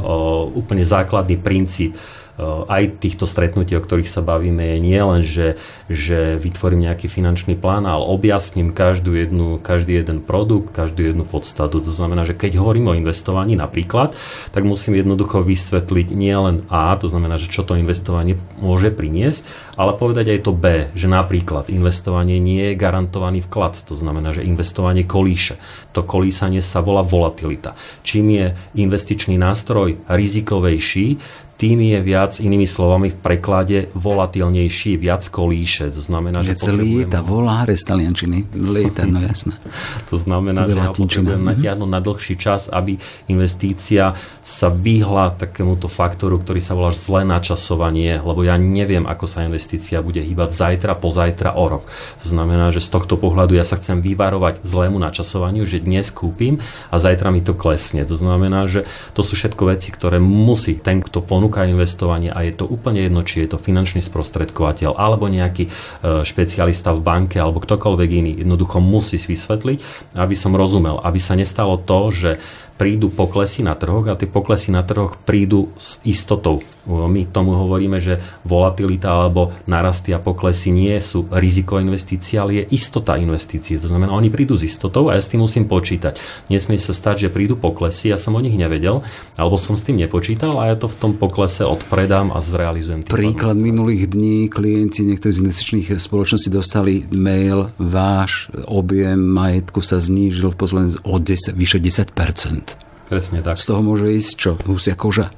úplne 0.57 0.81
základný 0.81 1.37
princíp 1.37 1.93
aj 2.41 2.99
týchto 2.99 3.23
stretnutí, 3.23 3.79
o 3.79 3.83
ktorých 3.83 4.11
sa 4.11 4.19
bavíme, 4.19 4.75
je 4.75 4.77
nie 4.83 4.99
len, 4.99 5.23
že, 5.23 5.55
že 5.87 6.35
vytvorím 6.35 6.83
nejaký 6.91 7.07
finančný 7.07 7.55
plán, 7.55 7.87
ale 7.87 8.03
objasním 8.03 8.75
každú 8.75 9.15
jednu, 9.15 9.63
každý 9.63 10.03
jeden 10.03 10.19
produkt, 10.19 10.75
každú 10.75 11.07
jednu 11.07 11.23
podstatu. 11.23 11.79
To 11.79 11.93
znamená, 11.95 12.27
že 12.27 12.35
keď 12.35 12.59
hovorím 12.59 12.91
o 12.91 12.97
investovaní 12.97 13.55
napríklad, 13.55 14.15
tak 14.51 14.67
musím 14.67 14.99
jednoducho 14.99 15.47
vysvetliť 15.47 16.07
nie 16.11 16.35
len 16.35 16.67
A, 16.67 16.99
to 16.99 17.07
znamená, 17.07 17.39
že 17.39 17.47
čo 17.47 17.63
to 17.63 17.79
investovanie 17.79 18.35
môže 18.59 18.91
priniesť, 18.91 19.47
ale 19.79 19.95
povedať 19.95 20.35
aj 20.35 20.39
to 20.43 20.51
B, 20.51 20.91
že 20.91 21.07
napríklad 21.07 21.71
investovanie 21.71 22.35
nie 22.39 22.75
je 22.75 22.79
garantovaný 22.79 23.47
vklad, 23.47 23.79
to 23.87 23.95
znamená, 23.95 24.35
že 24.35 24.43
investovanie 24.43 25.07
kolíše. 25.07 25.55
To 25.95 26.03
kolísanie 26.03 26.59
sa 26.59 26.83
volá 26.83 26.99
volatilita. 26.99 27.79
Čím 28.03 28.25
je 28.35 28.45
investičný 28.75 29.39
nástroj 29.39 30.03
rizikovejší, 30.11 31.23
tým 31.55 31.79
je 31.87 31.99
viac, 32.03 32.35
inými 32.43 32.67
slovami 32.67 33.15
v 33.15 33.17
preklade, 33.17 33.87
volatilnejší, 33.95 34.99
viac 34.99 35.23
kolíše. 35.31 35.87
To 35.87 36.03
znamená, 36.03 36.43
že, 36.43 36.59
že 36.59 36.75
lieta, 36.75 37.23
voláre 37.23 37.79
z 37.79 37.83
taliančiny. 37.87 38.51
Lieta, 38.51 39.07
no 39.07 39.23
jasné. 39.23 39.55
to 40.11 40.19
znamená, 40.19 40.67
to 40.67 40.75
že 40.75 40.79
ja 40.83 40.91
potrebujem 40.91 41.41
mhm. 41.41 41.49
natiahnuť 41.55 41.89
na 41.89 41.99
dlhší 42.03 42.35
čas, 42.35 42.67
aby 42.67 42.99
investícia 43.31 44.19
sa 44.43 44.67
vyhla 44.67 45.31
takémuto 45.33 45.87
faktoru, 45.87 46.43
ktorý 46.43 46.59
sa 46.59 46.75
volá 46.75 46.91
zlé 46.91 47.23
načasovanie, 47.23 48.19
lebo 48.19 48.43
ja 48.43 48.59
neviem, 48.59 49.07
ako 49.07 49.23
sa 49.23 49.47
investícia 49.47 50.03
bude 50.03 50.19
hýbať 50.19 50.51
zajtra, 50.51 50.99
pozajtra, 50.99 51.55
o 51.55 51.65
rok. 51.71 51.87
To 52.21 52.27
znamená, 52.29 52.75
že 52.75 52.83
z 52.83 52.91
tohto 52.93 53.15
pohľadu 53.15 53.55
ja 53.55 53.63
sa 53.63 53.79
chcem 53.79 54.03
vyvarovať 54.03 54.59
zlému 54.67 54.99
načasovaniu, 54.99 55.63
že 55.63 55.79
dnes 55.79 56.11
kúpim 56.11 56.59
a 56.91 56.99
zajtra 56.99 57.31
mi 57.31 57.39
to 57.39 57.55
klesne. 57.55 58.03
To 58.03 58.19
znamená, 58.19 58.67
že 58.67 58.83
to 59.15 59.23
sú 59.23 59.39
všetko 59.39 59.71
veci, 59.71 59.89
ktoré 59.95 60.19
musí 60.19 60.75
ten, 60.75 60.99
kto 60.99 61.23
ponúka 61.23 61.44
ponúka 61.45 61.69
investovanie 61.69 62.33
a 62.33 62.41
je 62.41 62.57
to 62.57 62.65
úplne 62.65 63.05
jedno, 63.05 63.21
či 63.21 63.45
je 63.45 63.53
to 63.53 63.61
finančný 63.61 64.01
sprostredkovateľ 64.01 64.97
alebo 64.97 65.29
nejaký 65.29 65.69
e, 65.69 65.71
špecialista 66.25 66.89
v 66.97 67.05
banke 67.05 67.37
alebo 67.37 67.61
ktokoľvek 67.61 68.09
iný. 68.09 68.31
Jednoducho 68.41 68.81
musí 68.81 69.21
si 69.21 69.37
vysvetliť, 69.37 70.09
aby 70.17 70.33
som 70.33 70.57
rozumel, 70.57 70.97
aby 71.05 71.21
sa 71.21 71.37
nestalo 71.37 71.77
to, 71.77 72.09
že 72.09 72.31
prídu 72.75 73.07
poklesy 73.07 73.63
na 73.63 73.75
trhoch 73.79 74.11
a 74.11 74.19
tie 74.19 74.27
poklesy 74.27 74.75
na 74.75 74.83
trhoch 74.83 75.15
prídu 75.23 75.71
s 75.79 76.03
istotou. 76.03 76.59
My 76.85 77.25
tomu 77.25 77.55
hovoríme, 77.57 77.97
že 77.97 78.21
volatilita 78.45 79.09
alebo 79.09 79.55
narasty 79.65 80.13
a 80.13 80.21
poklesy 80.21 80.69
nie 80.69 80.93
sú 81.01 81.25
riziko 81.33 81.81
investícií, 81.81 82.37
ale 82.37 82.61
je 82.61 82.77
istota 82.77 83.17
investícií. 83.17 83.81
To 83.81 83.89
znamená, 83.89 84.13
oni 84.13 84.29
prídu 84.29 84.53
s 84.53 84.67
istotou 84.67 85.09
a 85.09 85.17
ja 85.17 85.21
s 85.23 85.31
tým 85.31 85.41
musím 85.41 85.65
počítať. 85.65 86.19
Nesmie 86.51 86.77
sa 86.77 86.93
stať, 86.93 87.25
že 87.25 87.33
prídu 87.33 87.57
poklesy, 87.57 88.13
ja 88.13 88.19
som 88.19 88.37
o 88.37 88.43
nich 88.43 88.53
nevedel, 88.53 89.01
alebo 89.39 89.57
som 89.57 89.73
s 89.73 89.87
tým 89.87 89.97
nepočítal 89.97 90.53
a 90.61 90.69
ja 90.69 90.75
to 90.77 90.85
v 90.85 90.99
tom 90.99 91.11
poklese 91.17 91.65
odpredám 91.65 92.35
a 92.35 92.43
zrealizujem. 92.43 93.07
Príklad 93.07 93.57
minulých 93.57 94.13
dní 94.13 94.51
klienti 94.51 95.07
niektorých 95.07 95.35
z 95.35 95.41
investičných 95.41 95.87
spoločností 95.97 96.53
dostali 96.53 97.09
mail, 97.09 97.73
váš 97.81 98.51
objem 98.69 99.17
majetku 99.17 99.81
sa 99.81 99.97
znížil 99.97 100.53
v 100.53 100.59
posledných 100.59 101.01
o 101.01 101.17
10, 101.17 101.57
vyše 101.57 101.79
10 101.81 102.13
Presne 103.05 103.45
tak. 103.45 103.61
Z 103.61 103.69
toho 103.69 103.81
môže 103.85 104.09
ísť 104.09 104.33
čo? 104.33 104.51
Husia 104.65 104.97
koža? 104.97 105.29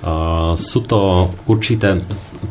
Uh, 0.00 0.54
sú 0.56 0.84
to 0.84 1.32
určité, 1.48 2.00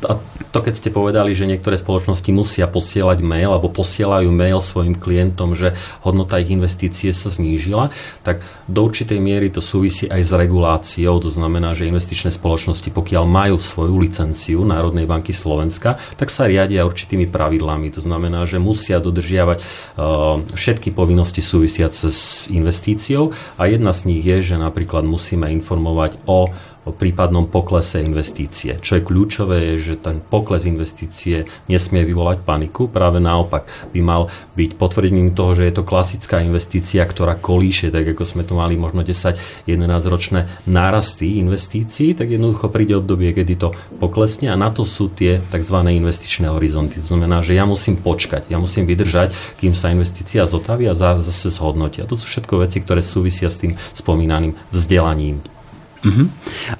a 0.05 0.17
to 0.55 0.63
keď 0.63 0.73
ste 0.79 0.89
povedali, 0.95 1.35
že 1.35 1.43
niektoré 1.43 1.75
spoločnosti 1.75 2.31
musia 2.31 2.63
posielať 2.63 3.19
mail 3.19 3.51
alebo 3.51 3.67
posielajú 3.67 4.31
mail 4.31 4.63
svojim 4.63 4.95
klientom, 4.95 5.51
že 5.51 5.75
hodnota 5.99 6.39
ich 6.39 6.47
investície 6.47 7.11
sa 7.11 7.27
znížila, 7.27 7.91
tak 8.23 8.39
do 8.63 8.87
určitej 8.87 9.19
miery 9.19 9.51
to 9.51 9.59
súvisí 9.59 10.07
aj 10.07 10.21
s 10.23 10.31
reguláciou. 10.31 11.19
To 11.19 11.27
znamená, 11.27 11.75
že 11.75 11.91
investičné 11.91 12.31
spoločnosti, 12.31 12.87
pokiaľ 12.87 13.23
majú 13.27 13.59
svoju 13.59 13.99
licenciu 13.99 14.63
Národnej 14.63 15.03
banky 15.03 15.35
Slovenska, 15.35 15.99
tak 16.15 16.31
sa 16.31 16.47
riadia 16.47 16.87
určitými 16.87 17.27
pravidlami. 17.27 17.91
To 17.91 18.01
znamená, 18.01 18.47
že 18.47 18.55
musia 18.55 19.03
dodržiavať 19.03 19.59
uh, 19.59 20.39
všetky 20.55 20.95
povinnosti 20.95 21.43
súvisiace 21.43 22.07
s 22.15 22.47
investíciou 22.47 23.35
a 23.59 23.67
jedna 23.67 23.91
z 23.91 24.07
nich 24.07 24.23
je, 24.23 24.55
že 24.55 24.55
napríklad 24.55 25.03
musíme 25.03 25.51
informovať 25.51 26.15
o 26.31 26.47
o 26.85 26.93
prípadnom 26.93 27.49
poklese 27.49 28.05
investície. 28.05 28.77
Čo 28.77 29.01
je 29.01 29.03
kľúčové 29.03 29.57
je, 29.73 29.74
že 29.79 29.99
ten 29.99 30.21
pokles 30.21 30.65
investície 30.65 31.47
nesmie 31.71 32.05
vyvolať 32.05 32.43
paniku, 32.43 32.87
práve 32.87 33.19
naopak 33.19 33.67
by 33.91 33.99
mal 34.03 34.31
byť 34.55 34.75
potvrdením 34.75 35.33
toho, 35.33 35.55
že 35.55 35.67
je 35.67 35.73
to 35.75 35.87
klasická 35.87 36.41
investícia, 36.41 37.03
ktorá 37.03 37.39
kolíše, 37.39 37.89
tak 37.89 38.05
ako 38.15 38.23
sme 38.23 38.43
tu 38.43 38.57
mali 38.57 38.75
možno 38.75 39.01
10-11 39.05 39.67
ročné 40.05 40.39
nárasty 40.69 41.39
investícií, 41.41 42.13
tak 42.13 42.31
jednoducho 42.31 42.69
príde 42.69 42.95
obdobie, 42.99 43.31
kedy 43.31 43.53
to 43.55 43.69
poklesne 43.97 44.51
a 44.51 44.59
na 44.59 44.69
to 44.69 44.83
sú 44.83 45.11
tie 45.11 45.41
tzv. 45.49 45.77
investičné 45.81 46.51
horizonty. 46.51 46.99
To 47.01 47.15
znamená, 47.15 47.41
že 47.41 47.55
ja 47.57 47.63
musím 47.63 47.97
počkať, 47.99 48.47
ja 48.51 48.57
musím 48.61 48.85
vydržať, 48.85 49.33
kým 49.57 49.73
sa 49.73 49.91
investícia 49.91 50.45
zotaví 50.45 50.85
a 50.91 50.97
zase 50.97 51.49
zhodnotia. 51.49 52.07
To 52.07 52.19
sú 52.19 52.27
všetko 52.27 52.63
veci, 52.65 52.83
ktoré 52.83 52.99
súvisia 52.99 53.47
s 53.47 53.61
tým 53.61 53.77
spomínaným 53.95 54.53
vzdelaním. 54.69 55.54
Uh-huh. 56.05 56.29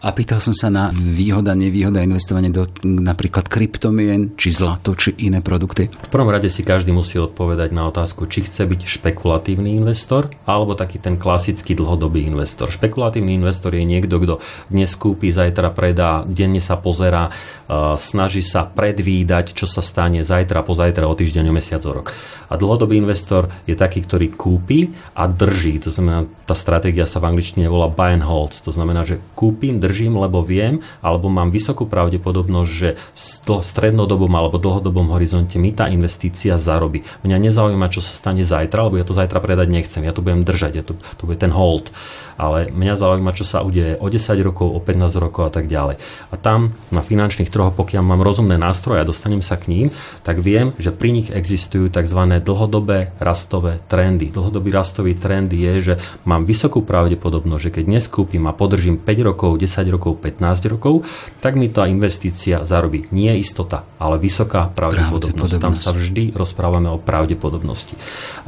A 0.06 0.14
pýtal 0.14 0.38
som 0.38 0.54
sa 0.54 0.70
na 0.70 0.94
výhoda, 0.94 1.58
nevýhoda 1.58 2.06
investovania 2.06 2.54
do 2.54 2.70
napríklad 2.86 3.50
kryptomien, 3.50 4.38
či 4.38 4.54
zlato, 4.54 4.94
či 4.94 5.18
iné 5.26 5.42
produkty. 5.42 5.90
V 5.90 6.10
prvom 6.14 6.30
rade 6.30 6.46
si 6.54 6.62
každý 6.62 6.94
musí 6.94 7.18
odpovedať 7.18 7.74
na 7.74 7.90
otázku, 7.90 8.30
či 8.30 8.46
chce 8.46 8.70
byť 8.70 8.82
špekulatívny 8.86 9.82
investor 9.82 10.30
alebo 10.46 10.78
taký 10.78 11.02
ten 11.02 11.18
klasický 11.18 11.74
dlhodobý 11.74 12.22
investor. 12.30 12.70
Špekulatívny 12.70 13.34
investor 13.34 13.74
je 13.74 13.82
niekto, 13.82 14.22
kto 14.22 14.38
dnes 14.70 14.94
kúpi, 14.94 15.34
zajtra 15.34 15.74
predá, 15.74 16.22
denne 16.30 16.62
sa 16.62 16.78
pozerá, 16.78 17.34
uh, 17.34 17.98
snaží 17.98 18.46
sa 18.46 18.70
predvídať, 18.70 19.58
čo 19.58 19.66
sa 19.66 19.82
stane 19.82 20.22
zajtra, 20.22 20.62
pozajtra, 20.62 21.10
o 21.10 21.18
týždeň, 21.18 21.50
o 21.50 21.54
mesiac, 21.54 21.82
o 21.82 21.92
rok. 21.92 22.14
A 22.46 22.62
dlhodobý 22.62 23.02
investor 23.02 23.50
je 23.66 23.74
taký, 23.74 24.06
ktorý 24.06 24.38
kúpi 24.38 24.94
a 25.18 25.26
drží. 25.26 25.82
To 25.82 25.90
znamená, 25.90 26.30
tá 26.46 26.54
stratégia 26.54 27.10
sa 27.10 27.18
v 27.18 27.34
angličtine 27.34 27.66
volá 27.66 27.90
buy 27.90 28.14
and 28.14 28.22
hold. 28.22 28.54
To 28.62 28.70
znamená, 28.70 29.02
že 29.02 29.15
že 29.16 29.24
kúpim, 29.34 29.80
držím, 29.80 30.20
lebo 30.20 30.44
viem, 30.44 30.84
alebo 31.00 31.32
mám 31.32 31.56
vysokú 31.56 31.88
pravdepodobnosť, 31.88 32.72
že 32.72 32.90
v 33.00 33.64
strednodobom 33.64 34.32
alebo 34.36 34.60
dlhodobom 34.60 35.16
horizonte 35.16 35.56
mi 35.56 35.72
tá 35.72 35.88
investícia 35.88 36.60
zarobí. 36.60 37.08
Mňa 37.24 37.38
nezaujíma, 37.48 37.88
čo 37.88 38.04
sa 38.04 38.12
stane 38.12 38.44
zajtra, 38.44 38.92
lebo 38.92 39.00
ja 39.00 39.08
to 39.08 39.16
zajtra 39.16 39.40
predať 39.40 39.72
nechcem. 39.72 40.04
Ja 40.04 40.12
to 40.12 40.20
budem 40.20 40.44
držať, 40.44 40.72
ja 40.76 40.84
to, 40.84 41.00
to 41.16 41.24
bude 41.24 41.40
ten 41.40 41.56
hold. 41.56 41.96
Ale 42.36 42.68
mňa 42.68 43.00
zaujíma, 43.00 43.32
čo 43.32 43.48
sa 43.48 43.64
udeje 43.64 43.96
o 43.96 44.12
10 44.12 44.36
rokov, 44.44 44.68
o 44.76 44.80
15 44.84 45.24
rokov 45.24 45.48
a 45.48 45.52
tak 45.56 45.72
ďalej. 45.72 46.04
A 46.30 46.36
tam 46.36 46.76
na 46.92 47.00
finančných 47.00 47.48
trhoch, 47.48 47.72
pokiaľ 47.72 48.04
mám 48.04 48.20
rozumné 48.20 48.60
nástroje 48.60 49.00
a 49.00 49.08
dostanem 49.08 49.40
sa 49.40 49.56
k 49.56 49.72
ním, 49.72 49.88
tak 50.28 50.44
viem, 50.44 50.76
že 50.76 50.92
pri 50.92 51.16
nich 51.16 51.32
existujú 51.32 51.88
tzv. 51.88 52.22
dlhodobé 52.44 53.16
rastové 53.24 53.80
trendy. 53.88 54.36
Dlhodobý 54.36 54.68
rastový 54.76 55.16
trend 55.16 55.56
je, 55.56 55.74
že 55.80 55.94
mám 56.28 56.44
vysokú 56.44 56.84
pravdepodobnosť, 56.84 57.64
že 57.64 57.74
keď 57.80 57.84
dnes 57.88 58.06
kúpim 58.12 58.44
a 58.52 58.52
podržím 58.52 59.00
5 59.06 59.28
rokov, 59.30 59.62
10 59.62 59.94
rokov, 59.94 60.18
15 60.18 60.74
rokov, 60.74 61.06
tak 61.38 61.54
mi 61.54 61.70
tá 61.70 61.86
investícia 61.86 62.66
zarobí. 62.66 63.06
Nie 63.14 63.38
istota, 63.38 63.86
ale 64.02 64.18
vysoká 64.18 64.66
pravdepodobnosť. 64.74 65.62
Tam 65.62 65.78
sa 65.78 65.94
vždy 65.94 66.34
rozprávame 66.34 66.90
o 66.90 66.98
pravdepodobnosti. 66.98 67.94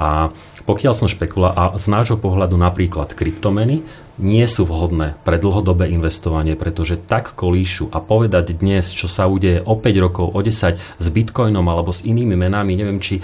A 0.01 0.33
pokiaľ 0.65 0.93
som 0.97 1.07
špekula 1.07 1.53
a 1.53 1.63
z 1.77 1.85
nášho 1.87 2.17
pohľadu 2.17 2.57
napríklad 2.57 3.13
kryptomeny, 3.13 3.85
nie 4.17 4.45
sú 4.49 4.65
vhodné 4.65 5.17
pre 5.21 5.37
dlhodobé 5.37 5.89
investovanie, 5.93 6.57
pretože 6.57 6.97
tak 6.97 7.37
kolíšu 7.37 7.93
a 7.93 8.01
povedať 8.01 8.57
dnes, 8.57 8.89
čo 8.89 9.05
sa 9.05 9.29
udeje 9.29 9.61
o 9.61 9.77
5 9.77 10.03
rokov, 10.03 10.25
o 10.33 10.39
10 10.41 10.77
s 10.77 11.07
bitcoinom 11.07 11.63
alebo 11.65 11.93
s 11.93 12.01
inými 12.01 12.33
menami, 12.33 12.73
neviem, 12.73 12.97
či 12.97 13.21
e, 13.21 13.23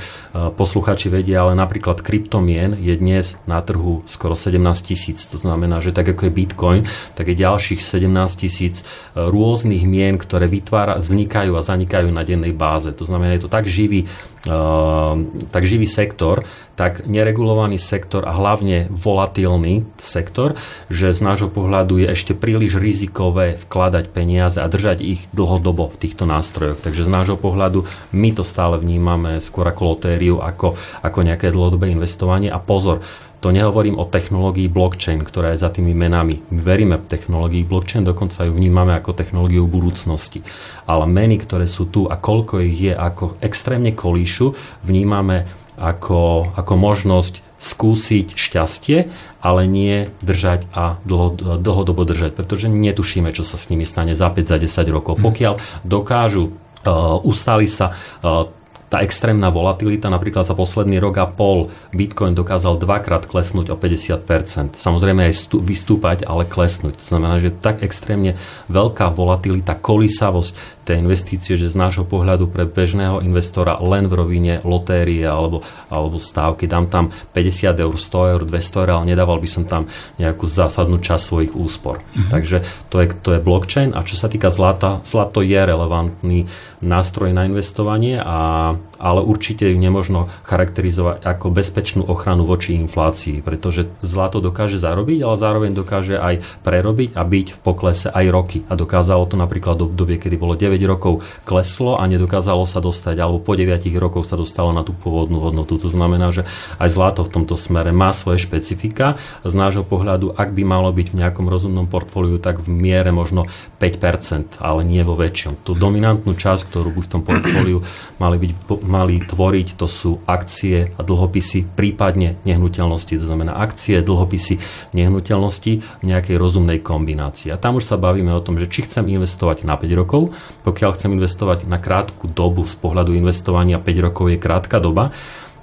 posluchači 0.53 1.09
vedia, 1.09 1.41
ale 1.41 1.57
napríklad 1.57 2.05
kryptomien 2.05 2.77
je 2.77 2.93
dnes 2.93 3.33
na 3.49 3.59
trhu 3.65 4.05
skoro 4.05 4.37
17 4.37 4.61
tisíc. 4.85 5.25
To 5.33 5.41
znamená, 5.41 5.81
že 5.81 5.91
tak 5.91 6.13
ako 6.13 6.29
je 6.29 6.33
bitcoin, 6.33 6.81
tak 7.17 7.33
je 7.33 7.41
ďalších 7.41 7.81
17 7.81 8.09
tisíc 8.37 8.81
e, 8.81 9.19
rôznych 9.19 9.83
mien, 9.89 10.21
ktoré 10.21 10.45
vytvára, 10.45 11.01
vznikajú 11.01 11.57
a 11.57 11.65
zanikajú 11.65 12.13
na 12.13 12.21
dennej 12.21 12.53
báze. 12.53 12.93
To 12.93 13.03
znamená, 13.03 13.33
je 13.35 13.43
to 13.43 13.51
tak 13.51 13.65
živý, 13.65 14.05
uh, 14.47 15.17
tak 15.49 15.63
živý 15.65 15.89
sektor, 15.89 16.45
tak 16.73 17.05
neregulovaný 17.05 17.77
sektor 17.77 18.25
a 18.25 18.33
hlavne 18.33 18.89
volatilný 18.89 19.85
sektor, 20.01 20.57
že 20.93 21.09
z 21.11 21.25
nášho 21.25 21.49
pohľadu 21.49 21.97
je 22.05 22.07
ešte 22.13 22.37
príliš 22.37 22.77
rizikové 22.77 23.57
vkladať 23.57 24.13
peniaze 24.13 24.61
a 24.61 24.69
držať 24.69 25.01
ich 25.01 25.25
dlhodobo 25.33 25.89
v 25.89 25.99
týchto 25.99 26.29
nástrojoch. 26.29 26.79
Takže 26.85 27.03
z 27.03 27.09
nášho 27.09 27.37
pohľadu 27.41 27.89
my 28.13 28.29
to 28.37 28.45
stále 28.45 28.77
vnímame 28.77 29.41
skôr 29.41 29.65
ako 29.65 29.97
lotériu, 29.97 30.37
ako, 30.37 30.77
ako 31.01 31.19
nejaké 31.25 31.49
dlhodobé 31.49 31.89
investovanie. 31.89 32.53
A 32.53 32.61
pozor, 32.61 33.01
to 33.43 33.51
nehovorím 33.51 33.99
o 33.99 34.07
technológii 34.07 34.71
blockchain, 34.71 35.19
ktorá 35.19 35.51
je 35.51 35.65
za 35.65 35.67
tými 35.67 35.91
menami. 35.91 36.39
My 36.47 36.59
veríme 36.63 36.95
v 36.95 37.11
technológii 37.11 37.67
blockchain, 37.67 38.07
dokonca 38.07 38.47
ju 38.47 38.55
vnímame 38.55 38.95
ako 38.95 39.11
technológiu 39.11 39.67
budúcnosti. 39.67 40.47
Ale 40.87 41.03
meny, 41.03 41.43
ktoré 41.43 41.67
sú 41.67 41.91
tu 41.91 42.07
a 42.07 42.15
koľko 42.15 42.63
ich 42.63 42.79
je, 42.87 42.93
ako 42.95 43.35
extrémne 43.43 43.91
kolíšu, 43.91 44.55
vnímame 44.87 45.49
ako, 45.75 46.55
ako 46.55 46.73
možnosť 46.77 47.43
skúsiť 47.63 48.35
šťastie, 48.35 48.97
ale 49.39 49.61
nie 49.63 50.11
držať 50.19 50.67
a 50.75 50.99
dlho, 51.07 51.59
dlhodobo 51.63 52.03
držať, 52.03 52.35
pretože 52.35 52.67
netušíme, 52.67 53.31
čo 53.31 53.47
sa 53.47 53.55
s 53.55 53.71
nimi 53.71 53.87
stane 53.87 54.13
za 54.19 54.27
5, 54.27 54.51
za 54.51 54.57
10 54.59 54.91
rokov. 54.91 55.17
Mhm. 55.17 55.23
Pokiaľ 55.23 55.53
dokážu 55.87 56.51
uh, 56.51 57.23
ustali 57.23 57.71
sa 57.71 57.95
uh, 57.95 58.51
tá 58.93 59.01
extrémna 59.01 59.49
volatilita, 59.49 60.05
napríklad 60.05 60.45
za 60.45 60.53
posledný 60.53 61.01
rok 61.01 61.17
a 61.17 61.25
pol 61.25 61.73
Bitcoin 61.97 62.37
dokázal 62.37 62.77
dvakrát 62.77 63.25
klesnúť 63.25 63.73
o 63.73 63.75
50%. 63.75 64.77
Samozrejme 64.77 65.33
aj 65.33 65.49
vystúpať, 65.65 66.21
ale 66.29 66.45
klesnúť. 66.45 67.01
To 67.01 67.05
znamená, 67.17 67.41
že 67.41 67.49
tak 67.49 67.81
extrémne 67.81 68.37
veľká 68.69 69.09
volatilita, 69.09 69.73
kolísavosť 69.81 70.82
tej 70.83 70.99
investície, 70.99 71.55
že 71.55 71.71
z 71.71 71.79
nášho 71.79 72.03
pohľadu 72.03 72.51
pre 72.51 72.67
bežného 72.67 73.23
investora 73.23 73.79
len 73.79 74.11
v 74.11 74.13
rovine 74.19 74.53
lotérie 74.67 75.23
alebo, 75.23 75.63
alebo 75.87 76.19
stávky 76.19 76.67
dám 76.67 76.91
tam 76.91 77.15
50 77.31 77.79
eur, 77.79 77.95
100 77.95 78.31
eur, 78.35 78.41
200 78.43 78.81
eur, 78.83 78.89
ale 78.99 79.03
nedával 79.07 79.39
by 79.39 79.49
som 79.49 79.63
tam 79.63 79.87
nejakú 80.19 80.45
zásadnú 80.45 80.99
časť 80.99 81.23
svojich 81.23 81.53
úspor. 81.55 82.03
Mm-hmm. 82.03 82.29
Takže 82.29 82.57
to 82.91 82.99
je, 82.99 83.07
to 83.15 83.29
je 83.35 83.39
blockchain 83.39 83.95
a 83.95 84.03
čo 84.03 84.19
sa 84.19 84.27
týka 84.27 84.51
zlata, 84.51 84.99
zlato 85.07 85.39
je 85.39 85.55
relevantný 85.55 86.51
nástroj 86.83 87.31
na 87.31 87.47
investovanie, 87.47 88.19
a, 88.19 88.75
ale 88.99 89.21
určite 89.23 89.63
ju 89.71 89.79
nemožno 89.79 90.27
charakterizovať 90.43 91.23
ako 91.23 91.47
bezpečnú 91.47 92.03
ochranu 92.03 92.43
voči 92.43 92.75
inflácii, 92.75 93.39
pretože 93.39 93.87
zlato 94.03 94.43
dokáže 94.43 94.75
zarobiť, 94.75 95.23
ale 95.23 95.35
zároveň 95.39 95.71
dokáže 95.71 96.19
aj 96.19 96.43
prerobiť 96.67 97.15
a 97.15 97.23
byť 97.23 97.47
v 97.55 97.59
poklese 97.63 98.11
aj 98.11 98.25
roky. 98.27 98.59
A 98.67 98.75
dokázalo 98.75 99.23
to 99.31 99.39
napríklad 99.39 99.79
v 99.79 99.87
obdobie, 99.87 100.19
kedy 100.19 100.35
bolo 100.35 100.59
9 100.59 100.72
9 100.72 100.72
rokov 100.81 101.21
kleslo 101.45 102.01
a 102.01 102.09
nedokázalo 102.09 102.65
sa 102.65 102.81
dostať, 102.81 103.21
alebo 103.21 103.37
po 103.37 103.53
9 103.53 103.85
rokoch 104.01 104.25
sa 104.25 104.33
dostalo 104.33 104.73
na 104.73 104.81
tú 104.81 104.97
pôvodnú 104.97 105.37
hodnotu. 105.37 105.77
To 105.77 105.89
znamená, 105.91 106.33
že 106.33 106.49
aj 106.81 106.89
zlato 106.89 107.21
v 107.21 107.29
tomto 107.29 107.53
smere 107.53 107.93
má 107.93 108.09
svoje 108.15 108.41
špecifika. 108.41 109.21
Z 109.45 109.53
nášho 109.53 109.85
pohľadu, 109.85 110.33
ak 110.33 110.55
by 110.55 110.63
malo 110.65 110.89
byť 110.89 111.13
v 111.13 111.19
nejakom 111.21 111.45
rozumnom 111.45 111.85
portfóliu, 111.85 112.41
tak 112.41 112.63
v 112.63 112.73
miere 112.73 113.13
možno 113.13 113.45
5%, 113.77 114.57
ale 114.63 114.81
nie 114.87 115.03
vo 115.03 115.13
väčšom. 115.13 115.61
Tú 115.61 115.77
dominantnú 115.77 116.33
časť, 116.33 116.71
ktorú 116.71 116.95
by 116.95 117.01
v 117.03 117.11
tom 117.11 117.21
portfóliu 117.21 117.83
mali, 118.23 118.37
byť, 118.39 118.51
mali 118.81 119.19
tvoriť, 119.21 119.67
to 119.75 119.85
sú 119.85 120.23
akcie 120.23 120.89
a 120.95 121.01
dlhopisy, 121.03 121.75
prípadne 121.75 122.39
nehnuteľnosti. 122.47 123.19
To 123.19 123.25
znamená 123.25 123.59
akcie, 123.59 123.99
dlhopisy, 123.99 124.59
nehnuteľnosti 124.95 125.73
v 125.81 126.03
nejakej 126.03 126.35
rozumnej 126.39 126.79
kombinácii. 126.79 127.51
A 127.51 127.59
tam 127.59 127.79
už 127.79 127.85
sa 127.87 127.99
bavíme 127.99 128.31
o 128.31 128.43
tom, 128.43 128.55
že 128.55 128.71
či 128.71 128.87
chcem 128.87 129.07
investovať 129.09 129.67
na 129.67 129.75
5 129.75 129.99
rokov, 129.99 130.31
pokiaľ 130.63 130.95
chcem 130.95 131.11
investovať 131.13 131.67
na 131.67 131.77
krátku 131.77 132.31
dobu 132.31 132.63
z 132.63 132.79
pohľadu 132.79 133.11
investovania 133.13 133.77
5 133.77 134.05
rokov 134.09 134.31
je 134.31 134.39
krátka 134.39 134.79
doba, 134.79 135.11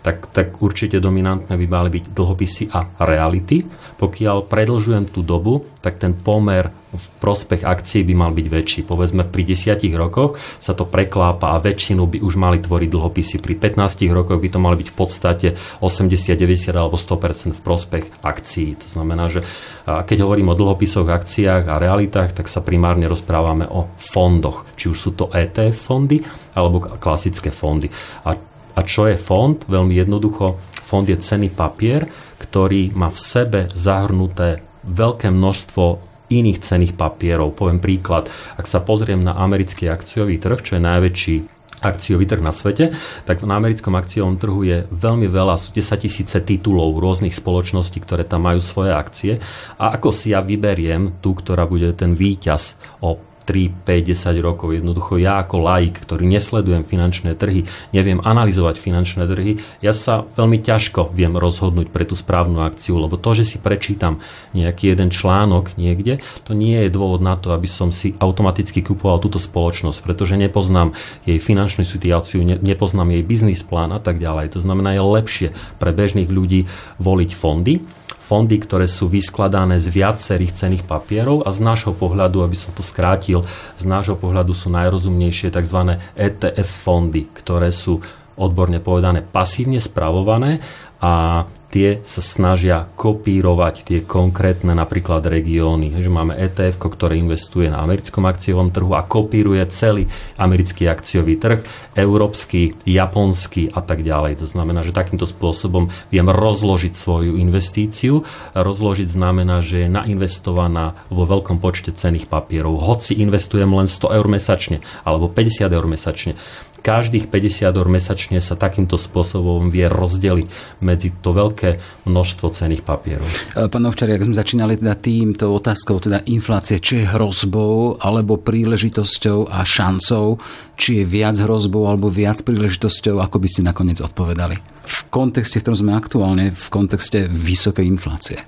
tak, 0.01 0.33
tak 0.33 0.65
určite 0.65 0.97
dominantné 0.99 1.53
by 1.55 1.67
mali 1.69 1.89
byť 2.01 2.05
dlhopisy 2.17 2.65
a 2.73 3.05
reality. 3.05 3.65
Pokiaľ 4.01 4.49
predlžujem 4.49 5.13
tú 5.13 5.21
dobu, 5.21 5.69
tak 5.85 6.01
ten 6.01 6.17
pomer 6.17 6.73
v 6.91 7.07
prospech 7.23 7.63
akcií 7.63 8.03
by 8.03 8.15
mal 8.19 8.33
byť 8.35 8.47
väčší. 8.51 8.81
Povedzme 8.83 9.23
pri 9.23 9.47
10 9.47 9.79
rokoch 9.95 10.43
sa 10.59 10.75
to 10.75 10.83
preklápa 10.83 11.55
a 11.55 11.63
väčšinu 11.63 12.03
by 12.03 12.19
už 12.19 12.35
mali 12.35 12.59
tvoriť 12.59 12.91
dlhopisy. 12.91 13.39
Pri 13.39 13.55
15 13.55 14.11
rokoch 14.11 14.43
by 14.43 14.49
to 14.51 14.59
mali 14.59 14.75
byť 14.83 14.89
v 14.91 14.97
podstate 14.99 15.49
80, 15.79 16.35
90 16.35 16.75
alebo 16.75 16.99
100% 16.99 17.55
v 17.55 17.63
prospech 17.63 18.05
akcií. 18.27 18.75
To 18.83 18.89
znamená, 18.91 19.31
že 19.31 19.47
keď 19.87 20.19
hovorím 20.27 20.51
o 20.51 20.59
dlhopisoch, 20.59 21.07
akciách 21.07 21.71
a 21.71 21.79
realitách, 21.79 22.35
tak 22.35 22.51
sa 22.51 22.59
primárne 22.59 23.07
rozprávame 23.07 23.71
o 23.71 23.87
fondoch. 23.95 24.67
Či 24.75 24.91
už 24.91 24.99
sú 24.99 25.11
to 25.15 25.31
ETF 25.31 25.79
fondy 25.79 26.19
alebo 26.59 26.83
klasické 26.99 27.55
fondy. 27.55 27.87
A 28.27 28.35
a 28.75 28.81
čo 28.87 29.11
je 29.11 29.17
fond? 29.19 29.57
Veľmi 29.57 29.95
jednoducho, 29.99 30.59
fond 30.87 31.07
je 31.07 31.19
cený 31.19 31.51
papier, 31.51 32.07
ktorý 32.41 32.97
má 32.97 33.13
v 33.13 33.19
sebe 33.21 33.61
zahrnuté 33.77 34.65
veľké 34.87 35.29
množstvo 35.29 35.85
iných 36.31 36.63
cených 36.63 36.95
papierov. 36.95 37.59
Poviem 37.59 37.83
príklad, 37.83 38.31
ak 38.57 38.65
sa 38.65 38.81
pozriem 38.81 39.21
na 39.21 39.35
americký 39.35 39.91
akciový 39.91 40.39
trh, 40.39 40.63
čo 40.63 40.73
je 40.79 40.83
najväčší 40.83 41.37
akciový 41.81 42.29
trh 42.29 42.45
na 42.45 42.53
svete, 42.53 42.93
tak 43.25 43.41
na 43.43 43.57
americkom 43.57 43.97
akciovom 43.97 44.37
trhu 44.37 44.61
je 44.69 44.79
veľmi 44.93 45.27
veľa, 45.27 45.57
sú 45.57 45.73
10 45.73 45.97
tisíce 45.97 46.37
titulov 46.45 47.01
rôznych 47.01 47.33
spoločností, 47.33 48.05
ktoré 48.05 48.29
tam 48.29 48.45
majú 48.45 48.61
svoje 48.61 48.93
akcie 48.93 49.33
a 49.81 49.97
ako 49.97 50.13
si 50.13 50.37
ja 50.37 50.45
vyberiem 50.45 51.25
tú, 51.25 51.33
ktorá 51.33 51.65
bude 51.65 51.97
ten 51.97 52.13
výťaz 52.13 52.77
o 53.01 53.30
3, 53.45 53.85
5, 53.87 54.13
10 54.13 54.41
rokov. 54.45 54.77
Jednoducho 54.77 55.17
ja 55.17 55.41
ako 55.43 55.63
laik, 55.65 56.01
ktorý 56.03 56.29
nesledujem 56.29 56.85
finančné 56.87 57.35
trhy, 57.35 57.67
neviem 57.91 58.21
analyzovať 58.23 58.77
finančné 58.79 59.25
trhy, 59.27 59.61
ja 59.81 59.93
sa 59.97 60.25
veľmi 60.37 60.61
ťažko 60.61 61.11
viem 61.11 61.35
rozhodnúť 61.35 61.91
pre 61.91 62.05
tú 62.07 62.15
správnu 62.15 62.63
akciu, 62.63 63.01
lebo 63.01 63.17
to, 63.17 63.33
že 63.35 63.45
si 63.45 63.57
prečítam 63.59 64.23
nejaký 64.53 64.93
jeden 64.93 65.09
článok 65.11 65.75
niekde, 65.81 66.23
to 66.47 66.53
nie 66.53 66.87
je 66.87 66.91
dôvod 66.93 67.25
na 67.25 67.35
to, 67.35 67.53
aby 67.53 67.67
som 67.67 67.91
si 67.91 68.15
automaticky 68.19 68.85
kupoval 68.85 69.19
túto 69.19 69.43
spoločnosť, 69.43 69.99
pretože 70.05 70.39
nepoznám 70.39 70.95
jej 71.25 71.41
finančnú 71.41 71.83
situáciu, 71.83 72.43
nepoznám 72.45 73.13
jej 73.15 73.23
biznis 73.25 73.65
plán 73.65 73.91
a 73.97 74.01
tak 74.01 74.23
ďalej. 74.23 74.55
To 74.57 74.61
znamená, 74.63 74.95
je 74.95 75.03
lepšie 75.03 75.49
pre 75.83 75.91
bežných 75.91 76.29
ľudí 76.29 76.71
voliť 77.01 77.31
fondy, 77.33 77.83
fondy, 78.31 78.63
ktoré 78.63 78.87
sú 78.87 79.11
vyskladané 79.11 79.83
z 79.83 79.91
viacerých 79.91 80.55
cených 80.55 80.85
papierov 80.87 81.43
a 81.43 81.51
z 81.51 81.67
nášho 81.67 81.91
pohľadu, 81.91 82.47
aby 82.47 82.55
som 82.55 82.71
to 82.71 82.87
skrátil, 82.87 83.43
z 83.75 83.85
nášho 83.91 84.15
pohľadu 84.15 84.55
sú 84.55 84.71
najrozumnejšie 84.71 85.51
tzv. 85.51 85.99
ETF 86.15 86.71
fondy, 86.87 87.27
ktoré 87.35 87.75
sú 87.75 87.99
odborne 88.41 88.81
povedané 88.81 89.21
pasívne 89.21 89.77
spravované 89.77 90.65
a 91.01 91.45
tie 91.73 92.03
sa 92.05 92.21
snažia 92.21 92.85
kopírovať 92.99 93.89
tie 93.89 93.99
konkrétne 94.05 94.75
napríklad 94.75 95.25
regióny. 95.25 95.97
Že 95.97 96.11
máme 96.13 96.35
ETF, 96.37 96.77
ktoré 96.77 97.17
investuje 97.17 97.71
na 97.73 97.81
americkom 97.81 98.27
akciovom 98.27 98.69
trhu 98.69 98.93
a 98.93 99.07
kopíruje 99.07 99.65
celý 99.71 100.11
americký 100.37 100.91
akciový 100.91 101.41
trh, 101.41 101.65
európsky, 101.97 102.77
japonský 102.85 103.71
a 103.73 103.81
tak 103.81 104.03
ďalej. 104.05 104.45
To 104.45 104.47
znamená, 104.51 104.85
že 104.85 104.93
takýmto 104.93 105.25
spôsobom 105.25 105.89
viem 106.13 106.29
rozložiť 106.29 106.93
svoju 106.93 107.39
investíciu. 107.39 108.27
Rozložiť 108.53 109.09
znamená, 109.09 109.63
že 109.65 109.87
je 109.87 109.89
nainvestovaná 109.89 110.99
vo 111.09 111.25
veľkom 111.25 111.63
počte 111.63 111.97
cených 111.97 112.29
papierov. 112.29 112.77
Hoci 112.77 113.17
investujem 113.17 113.73
len 113.73 113.89
100 113.89 114.19
eur 114.21 114.27
mesačne 114.29 114.85
alebo 115.07 115.33
50 115.33 115.65
eur 115.71 115.87
mesačne, 115.87 116.37
každých 116.81 117.29
50 117.29 117.71
eur 117.71 117.89
mesačne 117.89 118.41
sa 118.41 118.57
takýmto 118.57 118.97
spôsobom 118.97 119.69
vie 119.69 119.87
rozdeliť 119.87 120.47
medzi 120.81 121.13
to 121.21 121.31
veľké 121.37 121.77
množstvo 122.09 122.47
cených 122.51 122.83
papierov. 122.83 123.29
E, 123.55 123.69
pán 123.69 123.85
Ovčari, 123.87 124.17
ak 124.17 124.27
sme 124.27 124.37
začínali 124.37 124.81
teda 124.81 124.97
týmto 124.97 125.53
otázkou 125.53 126.01
teda 126.01 126.25
inflácie, 126.27 126.81
či 126.81 127.05
je 127.05 127.11
hrozbou 127.13 128.01
alebo 128.01 128.41
príležitosťou 128.41 129.53
a 129.53 129.63
šancou, 129.63 130.41
či 130.81 131.01
je 131.01 131.05
viac 131.05 131.37
hrozbou 131.37 131.87
alebo 131.87 132.09
viac 132.09 132.41
príležitosťou, 132.41 133.21
ako 133.21 133.37
by 133.37 133.49
ste 133.49 133.63
nakoniec 133.63 134.01
odpovedali? 134.01 134.57
V 134.85 135.01
kontexte, 135.13 135.61
v 135.61 135.65
ktorom 135.69 135.79
sme 135.87 135.93
aktuálne, 135.95 136.45
v 136.51 136.67
kontexte 136.73 137.29
vysokej 137.31 137.87
inflácie 137.87 138.41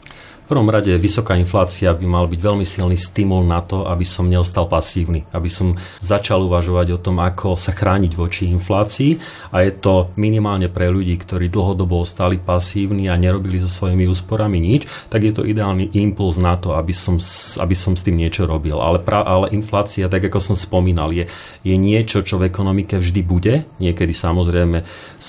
prvom 0.50 0.68
rade 0.68 0.90
vysoká 0.98 1.38
inflácia 1.38 1.94
by 1.94 2.04
mal 2.04 2.26
byť 2.28 2.40
veľmi 2.42 2.66
silný 2.66 2.98
stimul 2.98 3.46
na 3.46 3.62
to, 3.62 3.86
aby 3.88 4.04
som 4.04 4.28
neostal 4.28 4.68
pasívny, 4.68 5.24
aby 5.32 5.48
som 5.48 5.78
začal 6.02 6.44
uvažovať 6.44 6.86
o 6.92 6.98
tom, 6.98 7.22
ako 7.22 7.54
sa 7.54 7.70
chrániť 7.72 8.12
voči 8.12 8.50
inflácii 8.52 9.16
a 9.54 9.64
je 9.64 9.72
to 9.78 10.10
minimálne 10.20 10.68
pre 10.68 10.92
ľudí, 10.92 11.16
ktorí 11.16 11.48
dlhodobo 11.48 12.04
ostali 12.04 12.36
pasívni 12.36 13.06
a 13.08 13.16
nerobili 13.16 13.64
so 13.64 13.70
svojimi 13.70 14.04
úsporami 14.10 14.60
nič, 14.60 14.84
tak 15.08 15.24
je 15.24 15.32
to 15.32 15.46
ideálny 15.46 15.94
impuls 15.96 16.36
na 16.36 16.58
to, 16.60 16.74
aby 16.74 16.90
som, 16.90 17.16
aby 17.62 17.72
som 17.78 17.94
s 17.94 18.04
tým 18.04 18.18
niečo 18.18 18.44
robil. 18.44 18.76
Ale, 18.76 19.00
pra, 19.00 19.24
ale 19.24 19.54
inflácia, 19.56 20.10
tak 20.10 20.26
ako 20.26 20.52
som 20.52 20.56
spomínal, 20.58 21.14
je, 21.14 21.30
je 21.62 21.74
niečo, 21.78 22.20
čo 22.26 22.36
v 22.36 22.50
ekonomike 22.50 22.98
vždy 22.98 23.22
bude. 23.22 23.64
Niekedy 23.78 24.10
samozrejme 24.10 24.84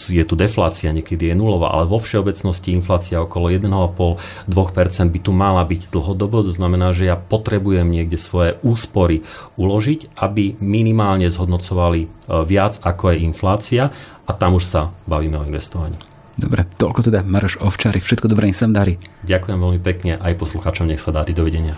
je 0.09 0.24
tu 0.26 0.34
deflácia, 0.34 0.89
niekedy 0.89 1.32
je 1.32 1.36
nulová, 1.38 1.72
ale 1.72 1.86
vo 1.86 2.01
všeobecnosti 2.01 2.74
inflácia 2.74 3.22
okolo 3.22 3.53
1,5-2% 3.53 5.12
by 5.14 5.20
tu 5.22 5.30
mala 5.30 5.61
byť 5.61 5.93
dlhodobo, 5.93 6.41
to 6.41 6.49
znamená, 6.49 6.89
že 6.97 7.05
ja 7.05 7.14
potrebujem 7.14 7.86
niekde 7.86 8.18
svoje 8.18 8.57
úspory 8.66 9.22
uložiť, 9.61 10.18
aby 10.18 10.57
minimálne 10.57 11.30
zhodnocovali 11.30 12.01
e, 12.01 12.07
viac 12.49 12.82
ako 12.82 13.14
je 13.14 13.18
inflácia 13.22 13.93
a 14.26 14.32
tam 14.34 14.57
už 14.57 14.66
sa 14.66 14.82
bavíme 15.05 15.38
o 15.38 15.45
investovaní. 15.45 16.01
Dobre, 16.34 16.66
toľko 16.66 17.14
teda 17.14 17.22
Maroš 17.22 17.61
Ovčárik, 17.61 18.01
všetko 18.01 18.26
dobré, 18.26 18.49
nech 18.49 18.57
sa 18.57 18.66
darí. 18.66 18.97
Ďakujem 19.22 19.57
veľmi 19.61 19.82
pekne, 19.86 20.18
aj 20.18 20.34
poslucháčom 20.41 20.89
nech 20.89 20.97
sa 20.97 21.14
darí, 21.14 21.38
dovidenia. 21.38 21.78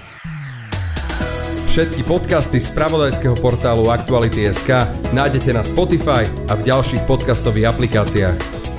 Všetky 1.75 2.07
podcasty 2.07 2.63
z 2.63 2.71
pravodajského 2.71 3.35
portálu 3.35 3.91
Aktuality.sk 3.91 4.87
nájdete 5.11 5.51
na 5.51 5.59
Spotify 5.59 6.23
a 6.47 6.55
v 6.55 6.71
ďalších 6.71 7.03
podcastových 7.03 7.75
aplikáciách. 7.75 8.74